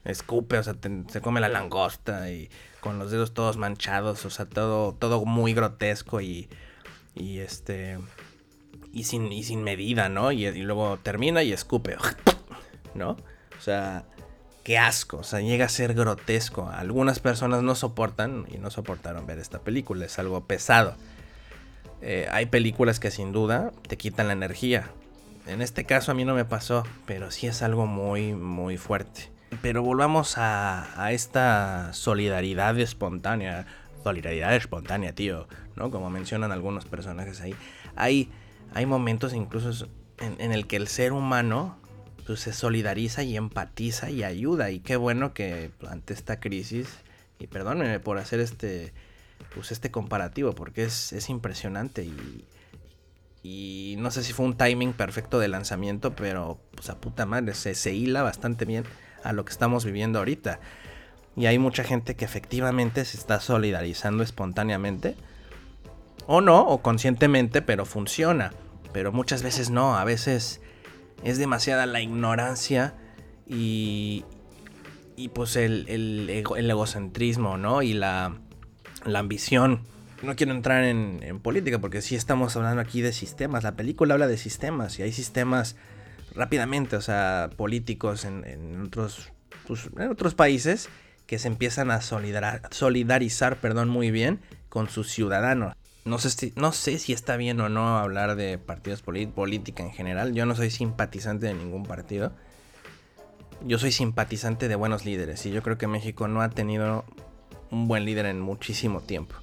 escupe, 0.04 0.58
o 0.58 0.62
sea, 0.62 0.74
se 1.08 1.20
come 1.20 1.40
la 1.40 1.48
langosta 1.48 2.30
y 2.30 2.48
con 2.80 2.98
los 2.98 3.10
dedos 3.10 3.34
todos 3.34 3.56
manchados, 3.56 4.24
o 4.24 4.30
sea, 4.30 4.46
todo, 4.46 4.94
todo 4.94 5.24
muy 5.24 5.52
grotesco 5.52 6.20
y, 6.20 6.48
y 7.14 7.40
este, 7.40 7.98
y 8.92 9.04
sin, 9.04 9.32
y 9.32 9.42
sin 9.42 9.62
medida, 9.62 10.08
¿no? 10.08 10.32
Y, 10.32 10.46
y 10.46 10.62
luego 10.62 10.98
termina 11.02 11.42
y 11.42 11.52
escupe, 11.52 11.96
¿no? 12.94 13.16
O 13.58 13.60
sea, 13.60 14.04
qué 14.64 14.78
asco, 14.78 15.18
o 15.18 15.24
sea, 15.24 15.40
llega 15.40 15.66
a 15.66 15.68
ser 15.68 15.94
grotesco. 15.94 16.70
Algunas 16.72 17.18
personas 17.18 17.62
no 17.62 17.74
soportan 17.74 18.46
y 18.52 18.58
no 18.58 18.70
soportaron 18.70 19.26
ver 19.26 19.38
esta 19.38 19.58
película, 19.58 20.06
es 20.06 20.18
algo 20.18 20.46
pesado. 20.46 20.94
Eh, 22.02 22.26
hay 22.30 22.46
películas 22.46 22.98
que 22.98 23.10
sin 23.10 23.32
duda 23.32 23.72
te 23.86 23.98
quitan 23.98 24.28
la 24.28 24.32
energía, 24.32 24.90
en 25.50 25.62
este 25.62 25.84
caso 25.84 26.12
a 26.12 26.14
mí 26.14 26.24
no 26.24 26.34
me 26.34 26.44
pasó, 26.44 26.84
pero 27.06 27.30
sí 27.30 27.46
es 27.46 27.62
algo 27.62 27.86
muy, 27.86 28.32
muy 28.34 28.76
fuerte. 28.76 29.30
Pero 29.62 29.82
volvamos 29.82 30.38
a, 30.38 31.02
a 31.02 31.12
esta 31.12 31.92
solidaridad 31.92 32.78
espontánea. 32.78 33.66
Solidaridad 34.04 34.54
espontánea, 34.54 35.14
tío, 35.14 35.48
¿no? 35.76 35.90
Como 35.90 36.08
mencionan 36.08 36.52
algunos 36.52 36.84
personajes 36.86 37.40
ahí. 37.40 37.54
Hay, 37.96 38.30
hay 38.72 38.86
momentos 38.86 39.34
incluso 39.34 39.88
en, 40.18 40.40
en 40.40 40.52
el 40.52 40.66
que 40.66 40.76
el 40.76 40.88
ser 40.88 41.12
humano 41.12 41.76
pues, 42.26 42.40
se 42.40 42.52
solidariza 42.52 43.24
y 43.24 43.36
empatiza 43.36 44.08
y 44.08 44.22
ayuda. 44.22 44.70
Y 44.70 44.80
qué 44.80 44.96
bueno 44.96 45.34
que 45.34 45.72
ante 45.88 46.14
esta 46.14 46.38
crisis, 46.38 46.88
y 47.38 47.48
perdónenme 47.48 47.98
por 48.00 48.18
hacer 48.18 48.38
este, 48.40 48.92
pues, 49.54 49.72
este 49.72 49.90
comparativo, 49.90 50.54
porque 50.54 50.84
es, 50.84 51.12
es 51.12 51.28
impresionante 51.28 52.04
y 52.04 52.44
Y 53.42 53.96
no 53.98 54.10
sé 54.10 54.22
si 54.22 54.32
fue 54.32 54.46
un 54.46 54.56
timing 54.56 54.92
perfecto 54.92 55.38
de 55.38 55.48
lanzamiento, 55.48 56.14
pero 56.14 56.60
pues 56.74 56.90
a 56.90 57.00
puta 57.00 57.24
madre, 57.26 57.54
se, 57.54 57.74
se 57.74 57.94
hila 57.94 58.22
bastante 58.22 58.64
bien 58.64 58.84
a 59.24 59.32
lo 59.32 59.44
que 59.44 59.52
estamos 59.52 59.84
viviendo 59.84 60.18
ahorita. 60.18 60.60
Y 61.36 61.46
hay 61.46 61.58
mucha 61.58 61.84
gente 61.84 62.16
que 62.16 62.24
efectivamente 62.24 63.04
se 63.04 63.16
está 63.16 63.40
solidarizando 63.40 64.22
espontáneamente. 64.22 65.16
O 66.26 66.40
no, 66.40 66.66
o 66.66 66.82
conscientemente, 66.82 67.62
pero 67.62 67.86
funciona. 67.86 68.52
Pero 68.92 69.12
muchas 69.12 69.42
veces 69.42 69.70
no, 69.70 69.96
a 69.96 70.04
veces 70.04 70.60
es 71.22 71.38
demasiada 71.38 71.86
la 71.86 72.00
ignorancia 72.00 72.94
y, 73.46 74.24
y 75.16 75.28
pues 75.28 75.56
el, 75.56 75.86
el, 75.88 76.44
el 76.56 76.70
egocentrismo, 76.70 77.56
¿no? 77.56 77.82
Y 77.82 77.94
la, 77.94 78.36
la 79.04 79.18
ambición. 79.18 79.82
No 80.22 80.36
quiero 80.36 80.52
entrar 80.52 80.84
en, 80.84 81.40
política 81.40 81.78
porque 81.78 82.02
sí 82.02 82.14
estamos 82.14 82.54
hablando 82.56 82.82
aquí 82.82 83.00
de 83.00 83.12
sistemas. 83.12 83.64
La 83.64 83.74
película 83.74 84.14
habla 84.14 84.26
de 84.26 84.36
sistemas 84.36 84.98
y 84.98 85.02
hay 85.02 85.12
sistemas 85.12 85.76
rápidamente, 86.34 86.96
o 86.96 87.00
sea, 87.00 87.48
políticos 87.56 88.24
en, 88.24 88.82
otros, 88.82 89.32
pues, 89.66 89.88
en 89.96 90.10
otros 90.10 90.34
países 90.34 90.90
que 91.26 91.38
se 91.38 91.48
empiezan 91.48 91.90
a 91.90 92.00
solidarizar 92.02 93.56
perdón, 93.56 93.88
muy 93.88 94.10
bien 94.10 94.40
con 94.68 94.90
sus 94.90 95.10
ciudadanos. 95.10 95.74
No 96.04 96.18
sé, 96.18 96.30
si, 96.30 96.52
no 96.56 96.72
sé 96.72 96.98
si 96.98 97.12
está 97.12 97.36
bien 97.36 97.60
o 97.60 97.68
no 97.68 97.98
hablar 97.98 98.36
de 98.36 98.58
partidos 98.58 99.02
política 99.02 99.82
en 99.82 99.92
general. 99.92 100.34
Yo 100.34 100.44
no 100.44 100.54
soy 100.54 100.70
simpatizante 100.70 101.46
de 101.46 101.54
ningún 101.54 101.84
partido. 101.84 102.32
Yo 103.64 103.78
soy 103.78 103.92
simpatizante 103.92 104.68
de 104.68 104.76
buenos 104.76 105.04
líderes. 105.04 105.44
Y 105.46 105.50
yo 105.50 105.62
creo 105.62 105.78
que 105.78 105.86
México 105.86 106.28
no 106.28 106.42
ha 106.42 106.50
tenido 106.50 107.04
un 107.70 107.88
buen 107.88 108.04
líder 108.04 108.26
en 108.26 108.40
muchísimo 108.40 109.00
tiempo. 109.00 109.36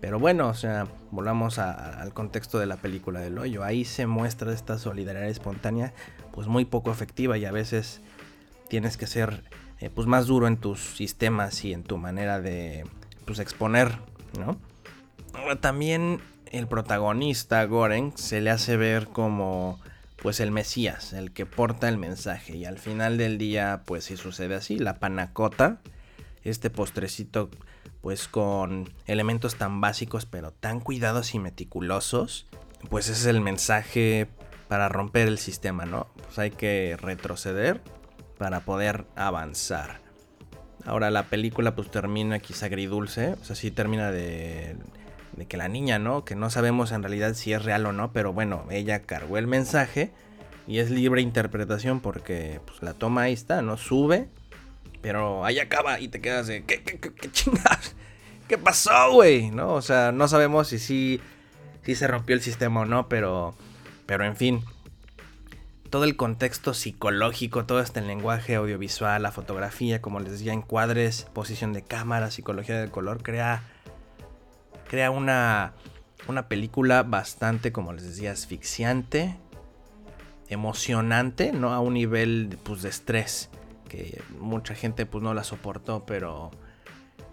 Pero 0.00 0.18
bueno, 0.18 0.48
o 0.48 0.54
sea, 0.54 0.86
volvamos 1.10 1.58
al 1.58 2.12
contexto 2.12 2.58
de 2.58 2.66
la 2.66 2.76
película 2.76 3.20
del 3.20 3.38
hoyo. 3.38 3.64
Ahí 3.64 3.84
se 3.84 4.06
muestra 4.06 4.52
esta 4.52 4.78
solidaridad 4.78 5.28
espontánea, 5.28 5.94
pues 6.32 6.46
muy 6.46 6.64
poco 6.64 6.90
efectiva 6.90 7.38
y 7.38 7.44
a 7.44 7.52
veces 7.52 8.02
tienes 8.68 8.96
que 8.96 9.06
ser 9.06 9.44
eh, 9.80 9.90
pues 9.90 10.06
más 10.06 10.26
duro 10.26 10.46
en 10.46 10.56
tus 10.56 10.80
sistemas 10.80 11.64
y 11.64 11.72
en 11.72 11.82
tu 11.84 11.96
manera 11.96 12.40
de 12.40 12.84
pues 13.24 13.38
exponer, 13.38 13.98
también 15.60 16.20
el 16.52 16.66
protagonista 16.66 17.64
Goren 17.64 18.12
se 18.16 18.40
le 18.40 18.50
hace 18.50 18.76
ver 18.76 19.08
como 19.08 19.80
pues 20.22 20.40
el 20.40 20.50
Mesías, 20.50 21.12
el 21.12 21.32
que 21.32 21.46
porta 21.46 21.88
el 21.88 21.98
mensaje. 21.98 22.56
Y 22.56 22.64
al 22.64 22.78
final 22.78 23.18
del 23.18 23.38
día 23.38 23.82
pues 23.84 24.04
si 24.04 24.16
sucede 24.16 24.54
así, 24.54 24.78
la 24.78 24.98
panacota, 24.98 25.80
este 26.42 26.70
postrecito 26.70 27.50
pues 28.04 28.28
con 28.28 28.92
elementos 29.06 29.56
tan 29.56 29.80
básicos 29.80 30.26
pero 30.26 30.50
tan 30.50 30.80
cuidados 30.80 31.34
y 31.34 31.38
meticulosos, 31.38 32.46
pues 32.90 33.08
ese 33.08 33.20
es 33.20 33.26
el 33.26 33.40
mensaje 33.40 34.28
para 34.68 34.90
romper 34.90 35.26
el 35.26 35.38
sistema, 35.38 35.86
¿no? 35.86 36.08
Pues 36.22 36.38
hay 36.38 36.50
que 36.50 36.98
retroceder 37.00 37.80
para 38.36 38.60
poder 38.60 39.06
avanzar. 39.16 40.02
Ahora 40.84 41.10
la 41.10 41.22
película 41.22 41.74
pues 41.74 41.90
termina 41.90 42.40
quizá 42.40 42.66
agridulce, 42.66 43.36
o 43.40 43.42
sea, 43.42 43.56
sí 43.56 43.70
termina 43.70 44.10
de, 44.10 44.76
de 45.34 45.46
que 45.46 45.56
la 45.56 45.68
niña, 45.68 45.98
¿no? 45.98 46.26
Que 46.26 46.34
no 46.34 46.50
sabemos 46.50 46.92
en 46.92 47.02
realidad 47.02 47.32
si 47.32 47.54
es 47.54 47.64
real 47.64 47.86
o 47.86 47.94
no, 47.94 48.12
pero 48.12 48.34
bueno, 48.34 48.66
ella 48.70 49.00
cargó 49.00 49.38
el 49.38 49.46
mensaje 49.46 50.12
y 50.66 50.80
es 50.80 50.90
libre 50.90 51.22
interpretación 51.22 52.00
porque 52.00 52.60
pues 52.66 52.82
la 52.82 52.92
toma 52.92 53.22
ahí 53.22 53.32
está, 53.32 53.62
¿no? 53.62 53.78
Sube, 53.78 54.28
pero 55.04 55.44
ahí 55.44 55.58
acaba 55.58 56.00
y 56.00 56.08
te 56.08 56.22
quedas 56.22 56.46
de, 56.46 56.64
¿qué, 56.64 56.82
qué, 56.82 56.98
qué, 56.98 57.12
qué? 57.12 57.28
¿Qué 58.48 58.56
pasó, 58.56 59.12
güey? 59.12 59.50
¿No? 59.50 59.74
O 59.74 59.82
sea, 59.82 60.12
no 60.12 60.28
sabemos 60.28 60.68
si 60.68 60.78
sí, 60.78 61.20
si 61.82 61.94
se 61.94 62.06
rompió 62.06 62.34
el 62.34 62.40
sistema 62.40 62.80
o 62.80 62.84
no, 62.86 63.06
pero, 63.06 63.54
pero 64.06 64.24
en 64.24 64.34
fin, 64.34 64.64
todo 65.90 66.04
el 66.04 66.16
contexto 66.16 66.72
psicológico, 66.72 67.66
todo 67.66 67.80
este 67.80 68.00
lenguaje 68.00 68.54
audiovisual, 68.54 69.22
la 69.22 69.30
fotografía, 69.30 70.00
como 70.00 70.20
les 70.20 70.32
decía, 70.32 70.54
encuadres, 70.54 71.26
posición 71.34 71.74
de 71.74 71.82
cámara, 71.82 72.30
psicología 72.30 72.80
del 72.80 72.90
color, 72.90 73.22
crea, 73.22 73.62
crea 74.88 75.10
una, 75.10 75.74
una 76.28 76.48
película 76.48 77.02
bastante, 77.02 77.72
como 77.72 77.92
les 77.92 78.04
decía, 78.04 78.32
asfixiante, 78.32 79.36
emocionante, 80.48 81.52
¿no? 81.52 81.74
A 81.74 81.80
un 81.80 81.92
nivel 81.92 82.56
pues, 82.62 82.80
de 82.80 82.88
estrés, 82.88 83.50
mucha 84.40 84.74
gente 84.74 85.06
pues 85.06 85.22
no 85.22 85.34
la 85.34 85.44
soportó, 85.44 86.04
pero 86.06 86.50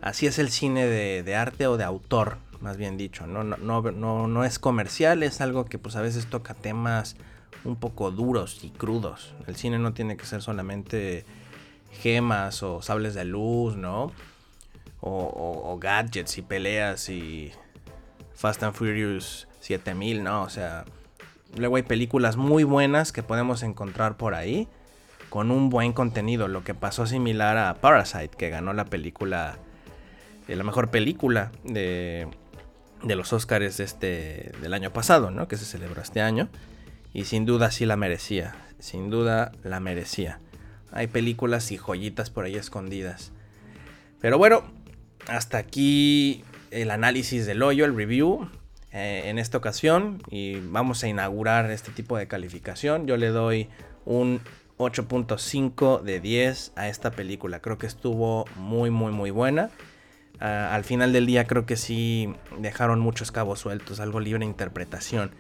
así 0.02 0.28
es 0.28 0.39
el 0.39 0.50
cine 0.50 0.86
de, 0.86 1.36
arte 1.36 1.67
o 1.67 1.78
de 1.78 1.84
autor, 1.84 2.38
más 2.60 2.78
bien 2.78 2.97
dicho, 2.97 3.28
¿no? 3.28 3.43
No, 3.43 3.58
no, 3.58 3.82
no, 3.91 4.28
no 4.28 4.43
es 4.43 4.60
comercial, 4.60 5.24
es 5.24 5.41
algo 5.41 5.65
que 5.65 5.78
pues 5.78 5.95
a 5.95 6.02
veces 6.02 6.28
toca 6.28 6.54
temas 6.54 7.15
un 7.63 7.76
poco 7.76 8.12
duros 8.12 8.63
y 8.63 8.69
crudos. 8.69 9.36
El 9.47 9.56
cine 9.56 9.80
no 9.80 9.93
tiene 9.93 10.17
que 10.17 10.26
ser 10.26 10.41
solamente 10.41 11.26
gemas 11.91 12.63
o 12.63 12.82
sables 12.82 13.13
de 13.13 13.26
luz, 13.26 13.76
¿no? 13.76 14.12
O, 15.00 15.10
o, 15.10 15.74
o 15.74 15.80
gadgets 15.80 16.38
y 16.38 16.41
peleas 16.41 17.10
y 17.10 17.52
Fast 18.34 18.63
and 18.63 18.74
Furious 18.74 19.47
7000, 19.60 20.24
¿no? 20.24 20.43
O 20.43 20.50
sea, 20.50 20.86
luego 21.58 21.76
hay 21.76 21.84
películas 21.84 22.38
muy 22.38 22.63
buenas 22.63 23.12
que 23.12 23.24
podemos 23.24 23.63
encontrar 23.63 24.17
por 24.17 24.36
ahí 24.36 24.67
con 25.31 25.49
un 25.49 25.69
buen 25.69 25.93
contenido. 25.93 26.49
Lo 26.49 26.65
que 26.65 26.75
pasó 26.75 27.07
similar 27.07 27.57
a 27.57 27.75
Parasite, 27.75 28.35
que 28.37 28.49
ganó 28.49 28.73
la 28.73 28.83
película, 28.83 29.57
eh, 30.49 30.57
la 30.57 30.65
mejor 30.65 30.91
película 30.91 31.53
de, 31.63 32.27
de 33.01 33.15
los 33.15 33.31
Oscars 33.31 33.79
este, 33.79 34.51
del 34.61 34.73
año 34.73 34.91
pasado, 34.91 35.31
¿no? 35.31 35.47
Que 35.47 35.55
se 35.55 35.63
celebró 35.63 36.01
este 36.01 36.19
año. 36.21 36.49
Y 37.13 37.23
sin 37.23 37.45
duda 37.45 37.71
sí 37.71 37.85
la 37.85 37.95
merecía. 37.95 38.57
Sin 38.79 39.09
duda 39.09 39.53
la 39.63 39.79
merecía. 39.79 40.41
Hay 40.91 41.07
películas 41.07 41.71
y 41.71 41.77
joyitas 41.77 42.29
por 42.29 42.43
ahí 42.43 42.55
escondidas. 42.55 43.31
Pero 44.19 44.37
bueno, 44.37 44.65
hasta 45.29 45.59
aquí 45.59 46.43
el 46.71 46.91
análisis 46.91 47.45
del 47.45 47.63
hoyo, 47.63 47.85
el 47.85 47.95
review. 47.95 48.49
Eh, 48.91 49.29
en 49.29 49.39
esta 49.39 49.57
ocasión. 49.57 50.21
Y 50.29 50.59
vamos 50.59 51.05
a 51.05 51.07
inaugurar 51.07 51.71
este 51.71 51.93
tipo 51.93 52.17
de 52.17 52.27
calificación. 52.27 53.07
Yo 53.07 53.15
le 53.15 53.29
doy 53.29 53.69
un 54.03 54.41
8.5 54.81 56.01
de 56.01 56.19
10 56.19 56.73
a 56.75 56.87
esta 56.87 57.11
película. 57.11 57.59
Creo 57.59 57.77
que 57.77 57.87
estuvo 57.87 58.45
muy, 58.55 58.89
muy, 58.89 59.11
muy 59.11 59.31
buena. 59.31 59.69
Uh, 60.39 60.45
al 60.45 60.83
final 60.83 61.13
del 61.13 61.25
día 61.25 61.45
creo 61.45 61.65
que 61.65 61.77
sí 61.77 62.33
dejaron 62.57 62.99
muchos 62.99 63.31
cabos 63.31 63.59
sueltos, 63.59 63.99
algo 63.99 64.19
libre 64.19 64.39
de 64.39 64.45
interpretación 64.45 65.31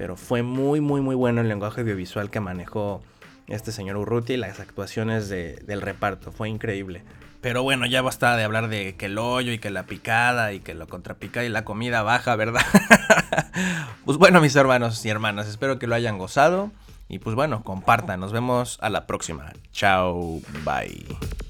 pero 0.00 0.16
fue 0.16 0.42
muy, 0.42 0.80
muy, 0.80 1.02
muy 1.02 1.14
bueno 1.14 1.42
el 1.42 1.48
lenguaje 1.48 1.82
audiovisual 1.82 2.30
que 2.30 2.40
manejó 2.40 3.02
este 3.48 3.70
señor 3.70 3.98
Urruti 3.98 4.32
y 4.32 4.36
las 4.38 4.58
actuaciones 4.58 5.28
de, 5.28 5.56
del 5.66 5.82
reparto. 5.82 6.32
Fue 6.32 6.48
increíble. 6.48 7.02
Pero 7.42 7.62
bueno, 7.62 7.84
ya 7.84 8.00
basta 8.00 8.34
de 8.34 8.44
hablar 8.44 8.68
de 8.68 8.96
que 8.96 9.06
el 9.06 9.18
hoyo 9.18 9.52
y 9.52 9.58
que 9.58 9.68
la 9.68 9.84
picada 9.84 10.54
y 10.54 10.60
que 10.60 10.72
lo 10.72 10.88
contrapicada 10.88 11.44
y 11.44 11.50
la 11.50 11.66
comida 11.66 12.02
baja, 12.02 12.34
¿verdad? 12.34 12.64
pues 14.06 14.16
bueno, 14.16 14.40
mis 14.40 14.56
hermanos 14.56 15.04
y 15.04 15.10
hermanas, 15.10 15.48
espero 15.48 15.78
que 15.78 15.86
lo 15.86 15.94
hayan 15.94 16.16
gozado. 16.16 16.72
Y 17.10 17.18
pues 17.18 17.34
bueno, 17.34 17.62
compartan. 17.64 18.20
Nos 18.20 18.32
vemos 18.32 18.78
a 18.80 18.88
la 18.88 19.06
próxima. 19.06 19.52
Chao, 19.72 20.40
bye. 20.64 21.49